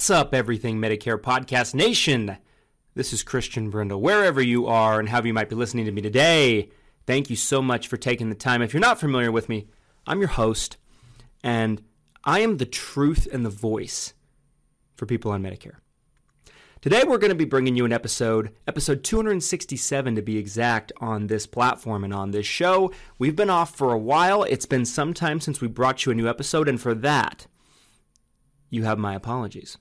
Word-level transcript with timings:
What's 0.00 0.08
up, 0.08 0.32
Everything 0.32 0.78
Medicare 0.78 1.20
Podcast 1.20 1.74
Nation? 1.74 2.38
This 2.94 3.12
is 3.12 3.22
Christian 3.22 3.68
Brindle. 3.68 4.00
Wherever 4.00 4.40
you 4.40 4.66
are 4.66 4.98
and 4.98 5.06
however 5.10 5.26
you 5.26 5.34
might 5.34 5.50
be 5.50 5.56
listening 5.56 5.84
to 5.84 5.92
me 5.92 6.00
today, 6.00 6.70
thank 7.06 7.28
you 7.28 7.36
so 7.36 7.60
much 7.60 7.86
for 7.86 7.98
taking 7.98 8.30
the 8.30 8.34
time. 8.34 8.62
If 8.62 8.72
you're 8.72 8.80
not 8.80 8.98
familiar 8.98 9.30
with 9.30 9.50
me, 9.50 9.68
I'm 10.06 10.20
your 10.20 10.30
host, 10.30 10.78
and 11.44 11.82
I 12.24 12.40
am 12.40 12.56
the 12.56 12.64
truth 12.64 13.28
and 13.30 13.44
the 13.44 13.50
voice 13.50 14.14
for 14.96 15.04
people 15.04 15.32
on 15.32 15.42
Medicare. 15.42 15.76
Today, 16.80 17.02
we're 17.06 17.18
going 17.18 17.28
to 17.28 17.34
be 17.34 17.44
bringing 17.44 17.76
you 17.76 17.84
an 17.84 17.92
episode, 17.92 18.52
episode 18.66 19.04
267 19.04 20.14
to 20.14 20.22
be 20.22 20.38
exact, 20.38 20.92
on 21.02 21.26
this 21.26 21.46
platform 21.46 22.04
and 22.04 22.14
on 22.14 22.30
this 22.30 22.46
show. 22.46 22.90
We've 23.18 23.36
been 23.36 23.50
off 23.50 23.76
for 23.76 23.92
a 23.92 23.98
while. 23.98 24.44
It's 24.44 24.64
been 24.64 24.86
some 24.86 25.12
time 25.12 25.40
since 25.40 25.60
we 25.60 25.68
brought 25.68 26.06
you 26.06 26.12
a 26.12 26.14
new 26.14 26.26
episode, 26.26 26.70
and 26.70 26.80
for 26.80 26.94
that, 26.94 27.46
you 28.70 28.84
have 28.84 28.98
my 28.98 29.14
apologies. 29.14 29.76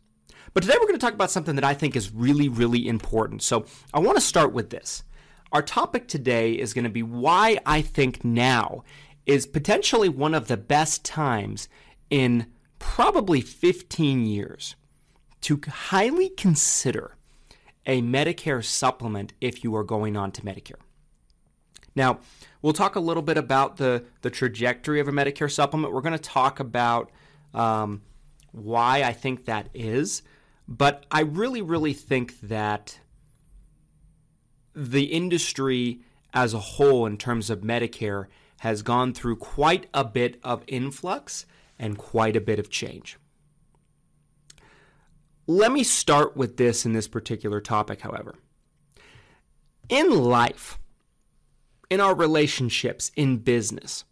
But 0.53 0.63
today 0.63 0.75
we're 0.79 0.87
going 0.87 0.99
to 0.99 1.05
talk 1.05 1.13
about 1.13 1.31
something 1.31 1.55
that 1.55 1.63
I 1.63 1.73
think 1.73 1.95
is 1.95 2.11
really, 2.11 2.49
really 2.49 2.87
important. 2.87 3.43
So 3.43 3.65
I 3.93 3.99
want 3.99 4.17
to 4.17 4.21
start 4.21 4.53
with 4.53 4.69
this. 4.69 5.03
Our 5.51 5.61
topic 5.61 6.07
today 6.07 6.53
is 6.53 6.73
going 6.73 6.83
to 6.83 6.89
be 6.89 7.03
why 7.03 7.57
I 7.65 7.81
think 7.81 8.23
now 8.23 8.83
is 9.25 9.45
potentially 9.45 10.09
one 10.09 10.33
of 10.33 10.47
the 10.47 10.57
best 10.57 11.05
times 11.05 11.69
in 12.09 12.47
probably 12.79 13.41
15 13.41 14.25
years 14.25 14.75
to 15.41 15.59
highly 15.67 16.29
consider 16.29 17.15
a 17.85 18.01
Medicare 18.01 18.63
supplement 18.63 19.33
if 19.41 19.63
you 19.63 19.75
are 19.75 19.83
going 19.83 20.17
on 20.17 20.31
to 20.31 20.41
Medicare. 20.41 20.79
Now, 21.95 22.19
we'll 22.61 22.73
talk 22.73 22.95
a 22.95 22.99
little 22.99 23.23
bit 23.23 23.37
about 23.37 23.77
the, 23.77 24.05
the 24.21 24.29
trajectory 24.29 24.99
of 24.99 25.07
a 25.07 25.11
Medicare 25.11 25.51
supplement. 25.51 25.93
We're 25.93 26.01
going 26.01 26.13
to 26.13 26.19
talk 26.19 26.59
about 26.59 27.11
um, 27.53 28.01
why 28.51 29.03
I 29.03 29.13
think 29.13 29.45
that 29.45 29.69
is, 29.73 30.21
but 30.69 31.07
I 31.09 31.21
really, 31.21 31.63
really 31.63 31.93
think 31.93 32.39
that 32.41 32.99
the 34.75 35.05
industry 35.05 36.01
as 36.31 36.53
a 36.53 36.59
whole, 36.59 37.07
in 37.07 37.17
terms 37.17 37.49
of 37.49 37.61
Medicare, 37.61 38.27
has 38.59 38.83
gone 38.83 39.11
through 39.11 39.37
quite 39.37 39.87
a 39.95 40.03
bit 40.05 40.39
of 40.43 40.63
influx 40.67 41.47
and 41.79 41.97
quite 41.97 42.35
a 42.35 42.41
bit 42.41 42.59
of 42.59 42.69
change. 42.69 43.17
Let 45.47 45.71
me 45.71 45.83
start 45.83 46.37
with 46.37 46.57
this 46.57 46.85
in 46.85 46.93
this 46.93 47.07
particular 47.07 47.61
topic, 47.61 48.01
however. 48.01 48.35
In 49.89 50.11
life, 50.11 50.77
in 51.89 51.99
our 51.99 52.13
relationships, 52.13 53.11
in 53.15 53.37
business, 53.37 54.05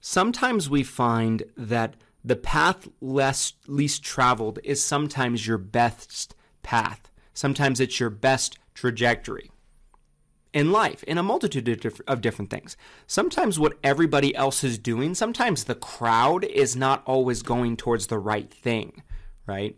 sometimes 0.00 0.70
we 0.70 0.82
find 0.82 1.42
that 1.58 1.94
the 2.24 2.36
path 2.36 2.88
less 3.00 3.52
least 3.66 4.02
traveled 4.02 4.58
is 4.64 4.82
sometimes 4.82 5.46
your 5.46 5.58
best 5.58 6.34
path. 6.62 7.10
Sometimes 7.34 7.80
it's 7.80 8.00
your 8.00 8.10
best 8.10 8.58
trajectory 8.72 9.50
in 10.54 10.70
life 10.70 11.02
in 11.04 11.18
a 11.18 11.22
multitude 11.22 11.68
of, 11.68 11.80
diff- 11.80 12.00
of, 12.06 12.20
different 12.20 12.50
things. 12.50 12.76
Sometimes 13.06 13.58
what 13.58 13.76
everybody 13.82 14.34
else 14.36 14.64
is 14.64 14.78
doing, 14.78 15.14
sometimes 15.14 15.64
the 15.64 15.74
crowd 15.74 16.44
is 16.44 16.76
not 16.76 17.02
always 17.06 17.42
going 17.42 17.76
towards 17.76 18.06
the 18.06 18.18
right 18.18 18.52
thing, 18.52 19.02
right? 19.46 19.76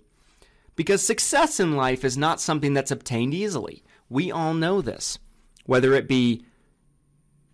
Because 0.76 1.02
success 1.02 1.58
in 1.58 1.76
life 1.76 2.04
is 2.04 2.18
not 2.18 2.40
something 2.40 2.74
that's 2.74 2.90
obtained 2.90 3.32
easily. 3.32 3.82
We 4.10 4.30
all 4.30 4.52
know 4.52 4.82
this, 4.82 5.18
whether 5.64 5.94
it 5.94 6.06
be 6.06 6.44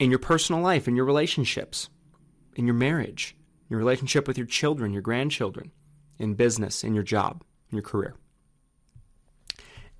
in 0.00 0.10
your 0.10 0.18
personal 0.18 0.60
life, 0.60 0.88
in 0.88 0.96
your 0.96 1.04
relationships, 1.04 1.88
in 2.56 2.66
your 2.66 2.74
marriage, 2.74 3.36
your 3.72 3.78
relationship 3.78 4.28
with 4.28 4.36
your 4.36 4.46
children, 4.46 4.92
your 4.92 5.02
grandchildren, 5.02 5.72
in 6.18 6.34
business, 6.34 6.84
in 6.84 6.94
your 6.94 7.02
job, 7.02 7.42
in 7.70 7.76
your 7.76 7.82
career. 7.82 8.14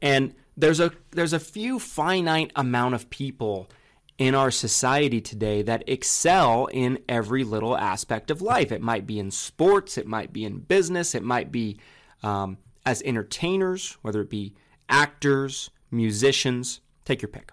And 0.00 0.34
there's 0.56 0.78
a 0.78 0.92
there's 1.12 1.32
a 1.32 1.40
few 1.40 1.78
finite 1.78 2.52
amount 2.54 2.94
of 2.94 3.08
people 3.08 3.70
in 4.18 4.34
our 4.34 4.50
society 4.50 5.20
today 5.20 5.62
that 5.62 5.88
excel 5.88 6.66
in 6.66 6.98
every 7.08 7.44
little 7.44 7.76
aspect 7.76 8.30
of 8.30 8.42
life. 8.42 8.70
It 8.70 8.82
might 8.82 9.06
be 9.06 9.18
in 9.18 9.30
sports, 9.30 9.96
it 9.96 10.06
might 10.06 10.32
be 10.32 10.44
in 10.44 10.58
business, 10.58 11.14
it 11.14 11.22
might 11.22 11.50
be 11.50 11.78
um, 12.22 12.58
as 12.84 13.02
entertainers, 13.02 13.96
whether 14.02 14.20
it 14.20 14.30
be 14.30 14.54
actors, 14.88 15.70
musicians, 15.90 16.80
take 17.04 17.22
your 17.22 17.30
pick. 17.30 17.52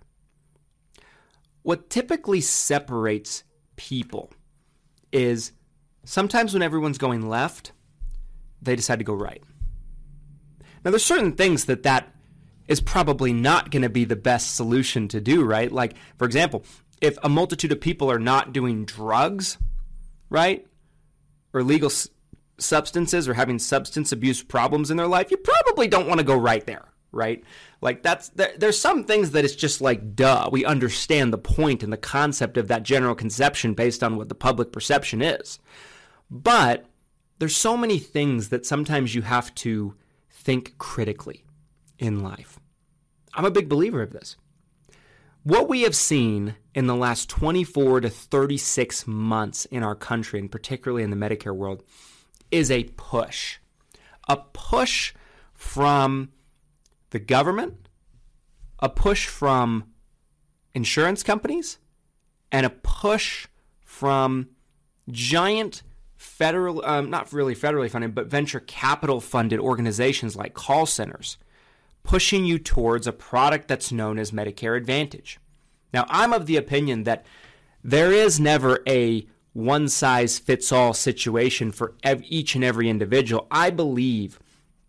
What 1.61 1.89
typically 1.89 2.41
separates 2.41 3.43
people 3.77 4.31
is 5.11 5.53
Sometimes 6.03 6.53
when 6.53 6.63
everyone's 6.63 6.97
going 6.97 7.27
left, 7.29 7.71
they 8.61 8.75
decide 8.75 8.99
to 8.99 9.05
go 9.05 9.13
right. 9.13 9.43
Now, 10.83 10.91
there's 10.91 11.05
certain 11.05 11.33
things 11.33 11.65
that 11.65 11.83
that 11.83 12.13
is 12.67 12.81
probably 12.81 13.33
not 13.33 13.71
going 13.71 13.81
to 13.81 13.89
be 13.89 14.05
the 14.05 14.15
best 14.15 14.55
solution 14.55 15.07
to 15.09 15.19
do, 15.19 15.43
right? 15.43 15.71
Like, 15.71 15.95
for 16.17 16.25
example, 16.25 16.63
if 17.01 17.17
a 17.23 17.29
multitude 17.29 17.71
of 17.71 17.81
people 17.81 18.11
are 18.11 18.19
not 18.19 18.53
doing 18.53 18.85
drugs, 18.85 19.57
right, 20.29 20.65
or 21.53 21.63
legal 21.63 21.89
s- 21.89 22.07
substances 22.59 23.27
or 23.27 23.33
having 23.33 23.59
substance 23.59 24.11
abuse 24.11 24.43
problems 24.43 24.91
in 24.91 24.97
their 24.97 25.07
life, 25.07 25.31
you 25.31 25.37
probably 25.37 25.87
don't 25.87 26.07
want 26.07 26.19
to 26.19 26.25
go 26.25 26.37
right 26.37 26.65
there, 26.65 26.85
right? 27.11 27.43
Like 27.81 28.03
that's 28.03 28.29
there, 28.29 28.53
there's 28.57 28.79
some 28.79 29.03
things 29.03 29.31
that 29.31 29.45
it's 29.45 29.55
just 29.55 29.81
like 29.81 30.15
duh. 30.15 30.49
We 30.51 30.65
understand 30.65 31.33
the 31.33 31.37
point 31.37 31.83
and 31.83 31.91
the 31.91 31.97
concept 31.97 32.57
of 32.57 32.67
that 32.67 32.83
general 32.83 33.15
conception 33.15 33.73
based 33.73 34.03
on 34.03 34.15
what 34.15 34.29
the 34.29 34.35
public 34.35 34.71
perception 34.71 35.21
is. 35.21 35.59
But 36.29 36.85
there's 37.39 37.55
so 37.55 37.77
many 37.77 37.99
things 37.99 38.49
that 38.49 38.65
sometimes 38.65 39.15
you 39.15 39.21
have 39.23 39.53
to 39.55 39.95
think 40.29 40.77
critically 40.77 41.43
in 41.97 42.19
life. 42.19 42.59
I'm 43.33 43.45
a 43.45 43.51
big 43.51 43.69
believer 43.69 44.01
of 44.01 44.11
this. 44.11 44.35
What 45.43 45.69
we 45.69 45.83
have 45.83 45.95
seen 45.95 46.55
in 46.75 46.87
the 46.87 46.95
last 46.95 47.29
24 47.29 48.01
to 48.01 48.09
36 48.09 49.07
months 49.07 49.65
in 49.65 49.83
our 49.83 49.95
country, 49.95 50.39
and 50.39 50.51
particularly 50.51 51.03
in 51.03 51.11
the 51.11 51.15
Medicare 51.15 51.55
world, 51.55 51.83
is 52.51 52.69
a 52.69 52.83
push. 52.97 53.57
A 54.27 54.37
push 54.37 55.13
from 55.53 56.29
the 57.11 57.19
government, 57.19 57.87
a 58.79 58.89
push 58.89 59.27
from 59.27 59.85
insurance 60.73 61.23
companies, 61.23 61.79
and 62.51 62.65
a 62.65 62.69
push 62.69 63.47
from 63.83 64.49
giant 65.09 65.83
federal, 66.15 66.83
um, 66.85 67.09
not 67.09 67.31
really 67.31 67.55
federally 67.55 67.89
funded, 67.89 68.13
but 68.13 68.27
venture 68.27 68.59
capital 68.59 69.21
funded 69.21 69.59
organizations 69.59 70.35
like 70.35 70.53
call 70.53 70.85
centers, 70.85 71.37
pushing 72.03 72.45
you 72.45 72.59
towards 72.59 73.07
a 73.07 73.13
product 73.13 73.67
that's 73.67 73.91
known 73.91 74.19
as 74.19 74.31
Medicare 74.31 74.75
Advantage. 74.75 75.39
Now, 75.93 76.05
I'm 76.09 76.33
of 76.33 76.45
the 76.45 76.57
opinion 76.57 77.03
that 77.03 77.25
there 77.83 78.11
is 78.11 78.39
never 78.39 78.79
a 78.87 79.25
one 79.53 79.87
size 79.87 80.37
fits 80.37 80.71
all 80.71 80.93
situation 80.93 81.71
for 81.71 81.95
ev- 82.03 82.23
each 82.27 82.55
and 82.55 82.63
every 82.63 82.89
individual. 82.89 83.47
I 83.49 83.69
believe 83.69 84.39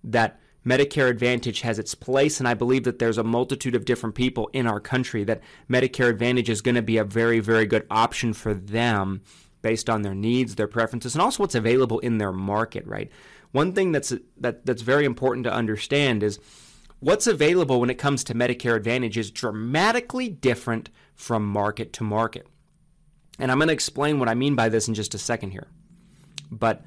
that 0.02 0.39
Medicare 0.64 1.08
Advantage 1.08 1.62
has 1.62 1.78
its 1.78 1.94
place, 1.94 2.38
and 2.38 2.46
I 2.46 2.54
believe 2.54 2.84
that 2.84 2.98
there's 2.98 3.18
a 3.18 3.24
multitude 3.24 3.74
of 3.74 3.84
different 3.84 4.14
people 4.14 4.50
in 4.52 4.66
our 4.66 4.80
country 4.80 5.24
that 5.24 5.40
Medicare 5.70 6.10
Advantage 6.10 6.50
is 6.50 6.60
going 6.60 6.74
to 6.74 6.82
be 6.82 6.98
a 6.98 7.04
very, 7.04 7.40
very 7.40 7.66
good 7.66 7.86
option 7.90 8.32
for 8.34 8.52
them 8.52 9.22
based 9.62 9.88
on 9.88 10.02
their 10.02 10.14
needs, 10.14 10.54
their 10.54 10.68
preferences, 10.68 11.14
and 11.14 11.22
also 11.22 11.42
what's 11.42 11.54
available 11.54 11.98
in 12.00 12.18
their 12.18 12.32
market, 12.32 12.86
right? 12.86 13.10
One 13.52 13.72
thing 13.72 13.92
that's 13.92 14.12
that 14.38 14.64
that's 14.64 14.82
very 14.82 15.04
important 15.04 15.44
to 15.44 15.52
understand 15.52 16.22
is 16.22 16.38
what's 17.00 17.26
available 17.26 17.80
when 17.80 17.90
it 17.90 17.98
comes 17.98 18.22
to 18.24 18.34
Medicare 18.34 18.76
Advantage 18.76 19.18
is 19.18 19.30
dramatically 19.30 20.28
different 20.28 20.90
from 21.14 21.46
market 21.46 21.92
to 21.94 22.04
market. 22.04 22.46
And 23.38 23.50
I'm 23.50 23.58
going 23.58 23.68
to 23.68 23.74
explain 23.74 24.18
what 24.18 24.28
I 24.28 24.34
mean 24.34 24.54
by 24.54 24.68
this 24.68 24.86
in 24.86 24.94
just 24.94 25.14
a 25.14 25.18
second 25.18 25.50
here. 25.50 25.68
But 26.50 26.84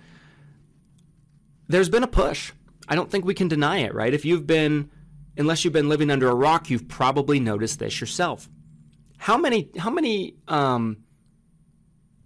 there's 1.68 1.90
been 1.90 2.04
a 2.04 2.08
push. 2.08 2.52
I 2.88 2.96
don't 2.96 3.10
think 3.10 3.26
we 3.26 3.34
can 3.34 3.48
deny 3.48 3.80
it, 3.80 3.94
right? 3.94 4.14
If 4.14 4.26
you've 4.26 4.48
been 4.48 4.90
unless 5.38 5.64
you've 5.64 5.74
been 5.74 5.90
living 5.90 6.12
under 6.12 6.30
a 6.30 6.36
rock, 6.36 6.70
you've 6.70 6.88
probably 6.88 7.40
noticed 7.40 7.80
this 7.80 8.00
yourself. 8.00 8.50
How 9.18 9.38
many 9.38 9.70
how 9.78 9.90
many 9.90 10.36
um, 10.48 10.98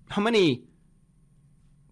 how 0.10 0.22
many 0.22 0.64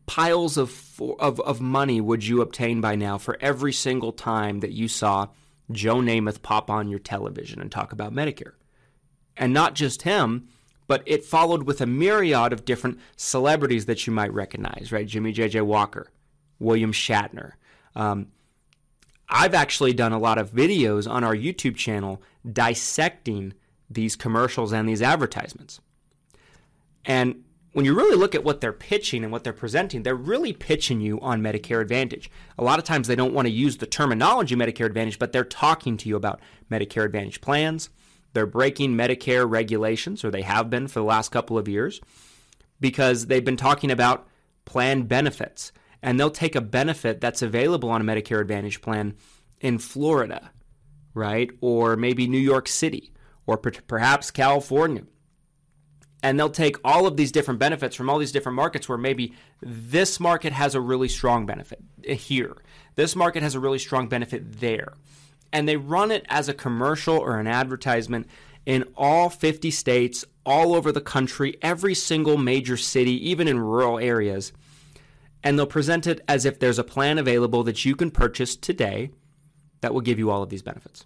piles 0.06 0.57
of, 0.57 1.01
of, 1.19 1.39
of 1.41 1.62
money 1.62 2.00
would 2.00 2.25
you 2.25 2.41
obtain 2.41 2.79
by 2.81 2.95
now 2.95 3.17
for 3.17 3.38
every 3.41 3.73
single 3.73 4.12
time 4.12 4.59
that 4.59 4.71
you 4.71 4.88
saw 4.88 5.27
Joe 5.71 5.95
Namath 5.95 6.41
pop 6.41 6.69
on 6.69 6.89
your 6.89 7.00
television 7.00 7.59
and 7.59 7.71
talk 7.71 7.91
about 7.91 8.13
Medicare? 8.13 8.53
And 9.35 9.53
not 9.53 9.73
just 9.73 10.03
him, 10.03 10.47
but 10.88 11.03
it 11.06 11.25
followed 11.25 11.63
with 11.63 11.81
a 11.81 11.85
myriad 11.85 12.53
of 12.53 12.65
different 12.65 13.00
celebrities 13.17 13.88
that 13.88 14.06
you 14.06 14.13
might 14.13 14.31
recognize, 14.31 14.91
right? 14.91 15.07
Jimmy 15.07 15.31
J.J. 15.31 15.62
Walker, 15.62 16.12
William 16.59 16.94
Shatner. 16.94 17.53
Um, 17.95 18.27
I've 19.30 19.54
actually 19.54 19.94
done 19.94 20.13
a 20.13 20.19
lot 20.19 20.38
of 20.38 20.51
videos 20.51 21.10
on 21.10 21.24
our 21.24 21.36
YouTube 21.36 21.75
channel 21.75 22.22
dissecting 22.51 23.54
these 23.89 24.16
commercials 24.16 24.72
and 24.72 24.88
these 24.88 25.01
advertisements. 25.01 25.80
And 27.06 27.44
when 27.74 27.86
you 27.86 27.94
really 27.94 28.16
look 28.16 28.36
at 28.36 28.44
what 28.44 28.62
they're 28.62 28.72
pitching 28.72 29.24
and 29.24 29.31
what 29.31 29.44
they're 29.44 29.51
presenting, 29.51 30.04
they're 30.04 30.16
really 30.16 30.54
pitching 30.54 31.01
you 31.01 31.19
on 31.19 31.42
Medicare 31.42 31.81
Advantage. 31.81 32.31
A 32.57 32.63
lot 32.63 32.80
of 32.80 32.86
times 32.86 33.07
they 33.07 33.16
don't 33.16 33.33
want 33.33 33.48
to 33.48 33.54
use 33.54 33.77
the 33.77 33.86
terminology 33.86 34.56
Medicare 34.56 34.86
Advantage, 34.86 35.19
but 35.19 35.33
they're 35.33 35.44
talking 35.44 35.98
to 35.98 36.07
you 36.07 36.16
about 36.16 36.39
Medicare 36.72 37.04
Advantage 37.04 37.42
plans. 37.42 37.89
They're 38.33 38.45
breaking 38.45 38.95
Medicare 38.95 39.50
regulations, 39.50 40.24
or 40.24 40.31
they 40.31 40.44
have 40.44 40.69
been 40.69 40.88
for 40.88 41.00
the 41.00 41.06
last 41.06 41.31
couple 41.31 41.57
of 41.57 41.68
years, 41.68 42.00
because 42.80 43.27
they've 43.27 43.45
been 43.45 43.57
talking 43.57 43.92
about 43.92 44.27
plan 44.63 45.04
benefits. 45.04 45.72
And 46.06 46.18
they'll 46.18 46.30
take 46.31 46.56
a 46.56 46.62
benefit 46.62 47.19
that's 47.19 47.42
available 47.42 47.90
on 47.90 48.00
a 48.00 48.04
Medicare 48.06 48.40
Advantage 48.40 48.80
plan 48.80 49.16
in 49.60 49.80
Florida, 49.80 50.52
right? 51.13 51.50
Or 51.60 51.98
maybe 51.98 52.28
New 52.28 52.38
York 52.38 52.69
City, 52.69 53.12
or 53.46 53.57
perhaps 53.57 54.31
California 54.31 55.02
and 56.25 56.40
they'll 56.40 56.50
take 56.50 56.78
all 56.84 57.06
of 57.06 57.18
these 57.18 57.31
different 57.31 57.60
benefits 57.60 57.96
from 57.96 58.10
all 58.10 58.18
these 58.18 58.31
different 58.31 58.56
markets 58.56 58.90
where 58.90 58.98
maybe 58.98 59.34
this 59.62 60.19
market 60.19 60.54
has 60.54 60.74
a 60.74 60.81
really 60.81 61.07
strong 61.07 61.46
benefit 61.46 61.80
eh, 62.04 62.16
here. 62.16 62.58
This 62.96 63.16
market 63.16 63.44
has 63.44 63.54
a 63.54 63.60
really 63.60 63.78
strong 63.78 64.08
benefit 64.08 64.60
there. 64.60 64.94
And 65.54 65.69
they 65.69 65.78
run 65.78 66.10
it 66.10 66.25
as 66.28 66.50
a 66.50 66.54
commercial 66.56 67.16
or 67.16 67.40
an 67.40 67.46
advertisement 67.46 68.28
in 68.66 68.86
all 68.98 69.30
50 69.30 69.69
states, 69.69 70.25
all 70.48 70.74
over 70.74 70.92
the 70.92 71.00
country, 71.00 71.58
every 71.62 71.94
single 71.94 72.38
major 72.38 72.75
city, 72.75 73.30
even 73.30 73.48
in 73.48 73.60
rural 73.60 74.00
areas. 74.00 74.51
And 75.45 75.57
they'll 75.57 75.65
present 75.65 76.07
it 76.07 76.19
as 76.27 76.44
if 76.44 76.59
there's 76.59 76.80
a 76.80 76.83
plan 76.83 77.18
available 77.18 77.63
that 77.63 77.86
you 77.86 77.95
can 77.95 78.12
purchase 78.12 78.57
today 78.57 79.12
that 79.80 79.94
will 79.94 80.01
give 80.01 80.19
you 80.19 80.30
all 80.30 80.44
of 80.44 80.50
these 80.50 80.63
benefits. 80.63 81.06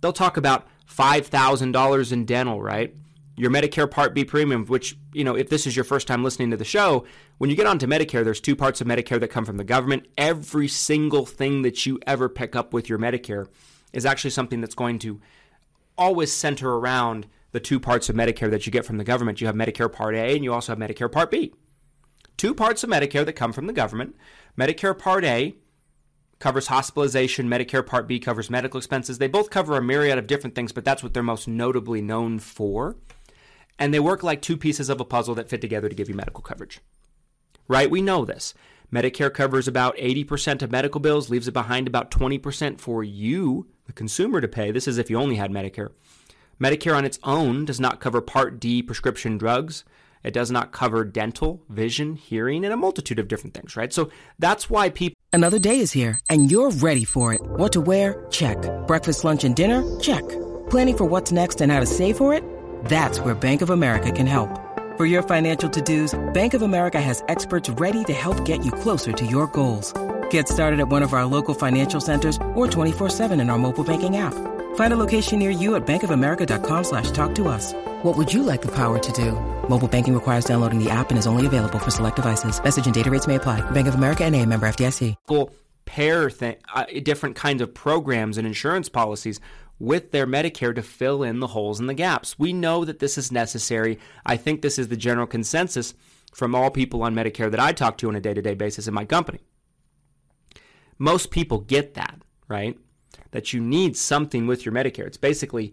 They'll 0.00 0.12
talk 0.12 0.36
about 0.36 0.68
$5,000 0.86 2.12
in 2.12 2.24
dental, 2.24 2.62
right? 2.62 2.94
your 3.40 3.50
Medicare 3.50 3.90
Part 3.90 4.14
B 4.14 4.22
premium, 4.24 4.66
which, 4.66 4.98
you 5.14 5.24
know, 5.24 5.34
if 5.34 5.48
this 5.48 5.66
is 5.66 5.74
your 5.74 5.84
first 5.84 6.06
time 6.06 6.22
listening 6.22 6.50
to 6.50 6.58
the 6.58 6.64
show, 6.64 7.06
when 7.38 7.48
you 7.48 7.56
get 7.56 7.66
onto 7.66 7.86
Medicare, 7.86 8.22
there's 8.22 8.40
two 8.40 8.54
parts 8.54 8.82
of 8.82 8.86
Medicare 8.86 9.18
that 9.18 9.28
come 9.28 9.46
from 9.46 9.56
the 9.56 9.64
government. 9.64 10.06
Every 10.18 10.68
single 10.68 11.24
thing 11.24 11.62
that 11.62 11.86
you 11.86 11.98
ever 12.06 12.28
pick 12.28 12.54
up 12.54 12.74
with 12.74 12.90
your 12.90 12.98
Medicare 12.98 13.48
is 13.94 14.04
actually 14.04 14.30
something 14.30 14.60
that's 14.60 14.74
going 14.74 14.98
to 15.00 15.20
always 15.96 16.30
center 16.30 16.74
around 16.76 17.26
the 17.52 17.60
two 17.60 17.80
parts 17.80 18.10
of 18.10 18.14
Medicare 18.14 18.50
that 18.50 18.66
you 18.66 18.72
get 18.72 18.84
from 18.84 18.98
the 18.98 19.04
government. 19.04 19.40
You 19.40 19.46
have 19.46 19.56
Medicare 19.56 19.90
Part 19.90 20.14
A 20.14 20.34
and 20.34 20.44
you 20.44 20.52
also 20.52 20.72
have 20.72 20.78
Medicare 20.78 21.10
Part 21.10 21.30
B. 21.30 21.54
Two 22.40 22.54
parts 22.54 22.82
of 22.82 22.88
Medicare 22.88 23.26
that 23.26 23.34
come 23.34 23.52
from 23.52 23.66
the 23.66 23.72
government. 23.72 24.16
Medicare 24.58 24.98
Part 24.98 25.24
A 25.24 25.56
covers 26.38 26.68
hospitalization, 26.68 27.50
Medicare 27.50 27.86
Part 27.86 28.08
B 28.08 28.18
covers 28.18 28.48
medical 28.48 28.78
expenses. 28.78 29.18
They 29.18 29.28
both 29.28 29.50
cover 29.50 29.76
a 29.76 29.82
myriad 29.82 30.18
of 30.18 30.26
different 30.26 30.54
things, 30.54 30.72
but 30.72 30.84
that's 30.84 31.02
what 31.02 31.12
they're 31.12 31.22
most 31.22 31.46
notably 31.46 32.00
known 32.00 32.38
for 32.38 32.96
and 33.80 33.94
they 33.94 33.98
work 33.98 34.22
like 34.22 34.42
two 34.42 34.58
pieces 34.58 34.90
of 34.90 35.00
a 35.00 35.04
puzzle 35.04 35.34
that 35.34 35.48
fit 35.48 35.62
together 35.62 35.88
to 35.88 35.94
give 35.94 36.08
you 36.08 36.14
medical 36.14 36.42
coverage. 36.42 36.80
Right? 37.66 37.90
We 37.90 38.02
know 38.02 38.24
this. 38.24 38.52
Medicare 38.92 39.32
covers 39.32 39.66
about 39.66 39.96
80% 39.96 40.60
of 40.62 40.70
medical 40.70 41.00
bills, 41.00 41.30
leaves 41.30 41.48
it 41.48 41.52
behind 41.52 41.88
about 41.88 42.10
20% 42.10 42.78
for 42.78 43.02
you, 43.02 43.68
the 43.86 43.92
consumer, 43.92 44.40
to 44.40 44.48
pay. 44.48 44.70
This 44.70 44.86
is 44.86 44.98
if 44.98 45.08
you 45.08 45.16
only 45.16 45.36
had 45.36 45.50
Medicare. 45.50 45.92
Medicare 46.60 46.96
on 46.96 47.04
its 47.06 47.18
own 47.22 47.64
does 47.64 47.80
not 47.80 48.00
cover 48.00 48.20
Part 48.20 48.60
D 48.60 48.82
prescription 48.82 49.38
drugs. 49.38 49.84
It 50.22 50.32
does 50.32 50.50
not 50.50 50.72
cover 50.72 51.04
dental, 51.04 51.62
vision, 51.68 52.16
hearing, 52.16 52.64
and 52.64 52.74
a 52.74 52.76
multitude 52.76 53.18
of 53.18 53.28
different 53.28 53.54
things, 53.54 53.76
right? 53.76 53.92
So 53.92 54.10
that's 54.38 54.68
why 54.68 54.90
people. 54.90 55.16
Another 55.32 55.58
day 55.58 55.80
is 55.80 55.92
here, 55.92 56.18
and 56.28 56.50
you're 56.50 56.70
ready 56.70 57.04
for 57.04 57.32
it. 57.32 57.40
What 57.42 57.72
to 57.72 57.80
wear? 57.80 58.26
Check. 58.30 58.58
Breakfast, 58.86 59.24
lunch, 59.24 59.44
and 59.44 59.54
dinner? 59.54 59.82
Check. 60.00 60.28
Planning 60.68 60.96
for 60.96 61.04
what's 61.04 61.32
next 61.32 61.60
and 61.60 61.72
how 61.72 61.80
to 61.80 61.86
save 61.86 62.16
for 62.16 62.34
it? 62.34 62.44
That's 62.84 63.20
where 63.20 63.34
Bank 63.34 63.62
of 63.62 63.70
America 63.70 64.10
can 64.12 64.26
help. 64.26 64.50
For 64.96 65.06
your 65.06 65.22
financial 65.22 65.70
to-dos, 65.70 66.18
Bank 66.34 66.52
of 66.54 66.62
America 66.62 67.00
has 67.00 67.22
experts 67.28 67.70
ready 67.70 68.04
to 68.04 68.12
help 68.12 68.44
get 68.44 68.64
you 68.64 68.72
closer 68.72 69.12
to 69.12 69.24
your 69.24 69.46
goals. 69.46 69.94
Get 70.30 70.48
started 70.48 70.80
at 70.80 70.88
one 70.88 71.02
of 71.02 71.14
our 71.14 71.24
local 71.24 71.54
financial 71.54 72.00
centers 72.00 72.36
or 72.54 72.66
24-7 72.66 73.40
in 73.40 73.50
our 73.50 73.58
mobile 73.58 73.84
banking 73.84 74.16
app. 74.16 74.34
Find 74.80 74.94
a 74.94 74.96
location 74.96 75.38
near 75.38 75.50
you 75.50 75.74
at 75.74 75.86
bankofamerica.com 75.86 76.84
slash 76.84 77.10
talk 77.10 77.34
to 77.34 77.48
us. 77.48 77.74
What 78.02 78.16
would 78.16 78.32
you 78.32 78.42
like 78.42 78.62
the 78.62 78.74
power 78.74 78.98
to 78.98 79.12
do? 79.12 79.32
Mobile 79.68 79.88
banking 79.88 80.14
requires 80.14 80.46
downloading 80.46 80.82
the 80.82 80.88
app 80.88 81.10
and 81.10 81.18
is 81.18 81.26
only 81.26 81.44
available 81.44 81.78
for 81.78 81.90
select 81.90 82.16
devices. 82.16 82.64
Message 82.64 82.86
and 82.86 82.94
data 82.94 83.10
rates 83.10 83.26
may 83.26 83.34
apply. 83.34 83.60
Bank 83.72 83.88
of 83.88 83.94
America 83.94 84.24
and 84.24 84.34
a 84.34 84.46
member 84.46 84.66
FDIC. 84.66 85.16
Pair 85.84 86.30
th- 86.30 86.60
uh, 86.74 86.86
different 87.02 87.36
kinds 87.36 87.60
of 87.60 87.74
programs 87.74 88.38
and 88.38 88.46
insurance 88.46 88.88
policies 88.88 89.38
with 89.78 90.12
their 90.12 90.26
Medicare 90.26 90.74
to 90.74 90.82
fill 90.82 91.24
in 91.24 91.40
the 91.40 91.48
holes 91.48 91.78
and 91.78 91.86
the 91.86 91.92
gaps. 91.92 92.38
We 92.38 92.54
know 92.54 92.86
that 92.86 93.00
this 93.00 93.18
is 93.18 93.30
necessary. 93.30 93.98
I 94.24 94.38
think 94.38 94.62
this 94.62 94.78
is 94.78 94.88
the 94.88 94.96
general 94.96 95.26
consensus 95.26 95.92
from 96.32 96.54
all 96.54 96.70
people 96.70 97.02
on 97.02 97.14
Medicare 97.14 97.50
that 97.50 97.60
I 97.60 97.72
talk 97.72 97.98
to 97.98 98.08
on 98.08 98.16
a 98.16 98.20
day 98.20 98.32
to 98.32 98.40
day 98.40 98.54
basis 98.54 98.88
in 98.88 98.94
my 98.94 99.04
company. 99.04 99.40
Most 100.98 101.30
people 101.30 101.58
get 101.58 101.92
that, 101.96 102.22
right? 102.48 102.78
That 103.32 103.52
you 103.52 103.60
need 103.60 103.96
something 103.96 104.46
with 104.46 104.64
your 104.64 104.74
Medicare. 104.74 105.06
It's 105.06 105.16
basically, 105.16 105.72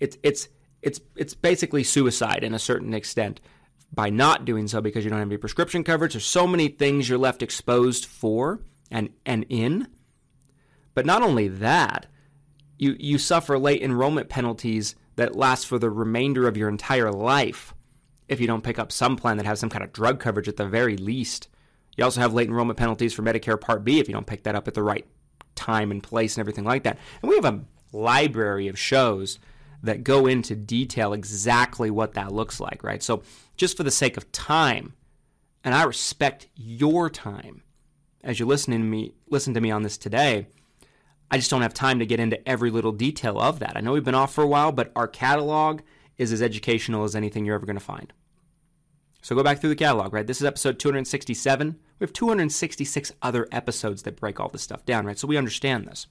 it's, 0.00 0.18
it's, 0.22 0.48
it's, 0.82 1.00
it's 1.16 1.34
basically 1.34 1.84
suicide 1.84 2.44
in 2.44 2.54
a 2.54 2.58
certain 2.58 2.94
extent 2.94 3.40
by 3.92 4.10
not 4.10 4.44
doing 4.44 4.68
so 4.68 4.80
because 4.80 5.04
you 5.04 5.10
don't 5.10 5.18
have 5.18 5.28
any 5.28 5.36
prescription 5.36 5.82
coverage. 5.82 6.12
There's 6.12 6.24
so 6.24 6.46
many 6.46 6.68
things 6.68 7.08
you're 7.08 7.18
left 7.18 7.42
exposed 7.42 8.06
for 8.06 8.60
and, 8.90 9.10
and 9.26 9.44
in. 9.48 9.88
But 10.94 11.06
not 11.06 11.22
only 11.22 11.48
that, 11.48 12.06
you, 12.78 12.96
you 12.98 13.18
suffer 13.18 13.58
late 13.58 13.82
enrollment 13.82 14.28
penalties 14.28 14.94
that 15.16 15.36
last 15.36 15.66
for 15.66 15.78
the 15.78 15.90
remainder 15.90 16.48
of 16.48 16.56
your 16.56 16.68
entire 16.68 17.12
life 17.12 17.74
if 18.28 18.40
you 18.40 18.46
don't 18.46 18.64
pick 18.64 18.78
up 18.78 18.92
some 18.92 19.16
plan 19.16 19.36
that 19.36 19.46
has 19.46 19.58
some 19.58 19.68
kind 19.68 19.84
of 19.84 19.92
drug 19.92 20.20
coverage 20.20 20.48
at 20.48 20.56
the 20.56 20.66
very 20.66 20.96
least. 20.96 21.48
You 21.96 22.04
also 22.04 22.20
have 22.20 22.32
late 22.32 22.48
enrollment 22.48 22.78
penalties 22.78 23.12
for 23.12 23.22
Medicare 23.22 23.60
Part 23.60 23.84
B 23.84 23.98
if 23.98 24.08
you 24.08 24.14
don't 24.14 24.26
pick 24.26 24.44
that 24.44 24.54
up 24.54 24.68
at 24.68 24.74
the 24.74 24.82
right 24.82 25.06
time 25.60 25.90
and 25.90 26.02
place 26.02 26.36
and 26.36 26.40
everything 26.40 26.64
like 26.64 26.84
that. 26.84 26.98
And 27.22 27.28
we 27.28 27.36
have 27.36 27.44
a 27.44 27.60
library 27.92 28.68
of 28.68 28.78
shows 28.78 29.38
that 29.82 30.04
go 30.04 30.26
into 30.26 30.54
detail 30.54 31.12
exactly 31.12 31.90
what 31.90 32.14
that 32.14 32.32
looks 32.32 32.60
like, 32.60 32.82
right? 32.82 33.02
So, 33.02 33.22
just 33.56 33.76
for 33.76 33.82
the 33.82 33.90
sake 33.90 34.16
of 34.16 34.30
time, 34.32 34.94
and 35.64 35.74
I 35.74 35.82
respect 35.84 36.48
your 36.54 37.10
time 37.10 37.62
as 38.22 38.38
you're 38.38 38.48
listening 38.48 38.80
to 38.80 38.86
me, 38.86 39.14
listen 39.28 39.54
to 39.54 39.60
me 39.60 39.70
on 39.70 39.82
this 39.82 39.96
today. 39.96 40.46
I 41.30 41.36
just 41.36 41.50
don't 41.50 41.62
have 41.62 41.74
time 41.74 42.00
to 42.00 42.06
get 42.06 42.20
into 42.20 42.46
every 42.48 42.70
little 42.70 42.92
detail 42.92 43.38
of 43.38 43.60
that. 43.60 43.76
I 43.76 43.80
know 43.80 43.92
we've 43.92 44.04
been 44.04 44.14
off 44.14 44.34
for 44.34 44.42
a 44.42 44.48
while, 44.48 44.72
but 44.72 44.90
our 44.96 45.06
catalog 45.06 45.80
is 46.18 46.32
as 46.32 46.42
educational 46.42 47.04
as 47.04 47.14
anything 47.14 47.44
you're 47.44 47.54
ever 47.54 47.66
going 47.66 47.78
to 47.78 47.84
find. 47.84 48.12
So 49.22 49.34
go 49.34 49.42
back 49.42 49.60
through 49.60 49.70
the 49.70 49.76
catalog, 49.76 50.12
right? 50.12 50.26
This 50.26 50.40
is 50.40 50.46
episode 50.46 50.78
267. 50.78 51.78
We 51.98 52.04
have 52.04 52.12
266 52.12 53.12
other 53.20 53.46
episodes 53.52 54.02
that 54.02 54.16
break 54.16 54.40
all 54.40 54.48
this 54.48 54.62
stuff 54.62 54.84
down, 54.86 55.04
right? 55.04 55.18
So 55.18 55.28
we 55.28 55.36
understand 55.36 55.86
this. 55.86 56.06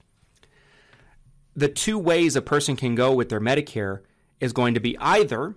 The 1.56 1.70
two 1.70 1.98
ways 1.98 2.36
a 2.36 2.42
person 2.42 2.76
can 2.76 2.96
go 2.96 3.14
with 3.14 3.30
their 3.30 3.42
Medicare 3.42 4.02
is 4.40 4.54
going 4.54 4.74
to 4.76 4.80
be 4.80 4.98
either 5.00 5.56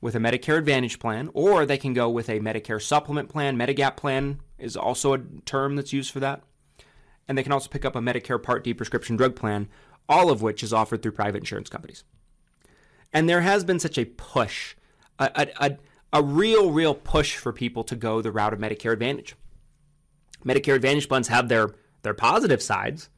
with 0.00 0.14
a 0.14 0.18
Medicare 0.18 0.58
Advantage 0.58 0.98
plan, 0.98 1.30
or 1.34 1.66
they 1.66 1.78
can 1.78 1.92
go 1.92 2.08
with 2.08 2.28
a 2.28 2.40
Medicare 2.40 2.82
supplement 2.82 3.28
plan. 3.28 3.56
Medigap 3.56 3.96
plan 3.96 4.40
is 4.58 4.76
also 4.76 5.12
a 5.12 5.18
term 5.44 5.76
that's 5.76 5.92
used 5.92 6.10
for 6.10 6.20
that 6.20 6.42
and 7.28 7.36
they 7.36 7.42
can 7.42 7.52
also 7.52 7.68
pick 7.68 7.84
up 7.84 7.96
a 7.96 8.00
Medicare 8.00 8.42
Part 8.42 8.64
D 8.64 8.74
prescription 8.74 9.16
drug 9.16 9.34
plan, 9.36 9.68
all 10.08 10.30
of 10.30 10.42
which 10.42 10.62
is 10.62 10.72
offered 10.72 11.02
through 11.02 11.12
private 11.12 11.38
insurance 11.38 11.68
companies. 11.68 12.04
And 13.12 13.28
there 13.28 13.40
has 13.40 13.64
been 13.64 13.80
such 13.80 13.98
a 13.98 14.04
push, 14.04 14.74
a, 15.18 15.30
a, 15.34 15.66
a, 15.66 15.78
real, 16.14 16.70
real 16.70 16.94
push 16.94 17.36
for 17.36 17.52
people 17.52 17.84
to 17.84 17.96
go 17.96 18.22
the 18.22 18.32
route 18.32 18.52
of 18.52 18.58
Medicare 18.58 18.92
Advantage. 18.92 19.34
Medicare 20.44 20.74
Advantage 20.74 21.08
plans 21.08 21.28
have 21.28 21.48
their, 21.48 21.70
their 22.02 22.14
positive 22.14 22.62
sides, 22.62 23.10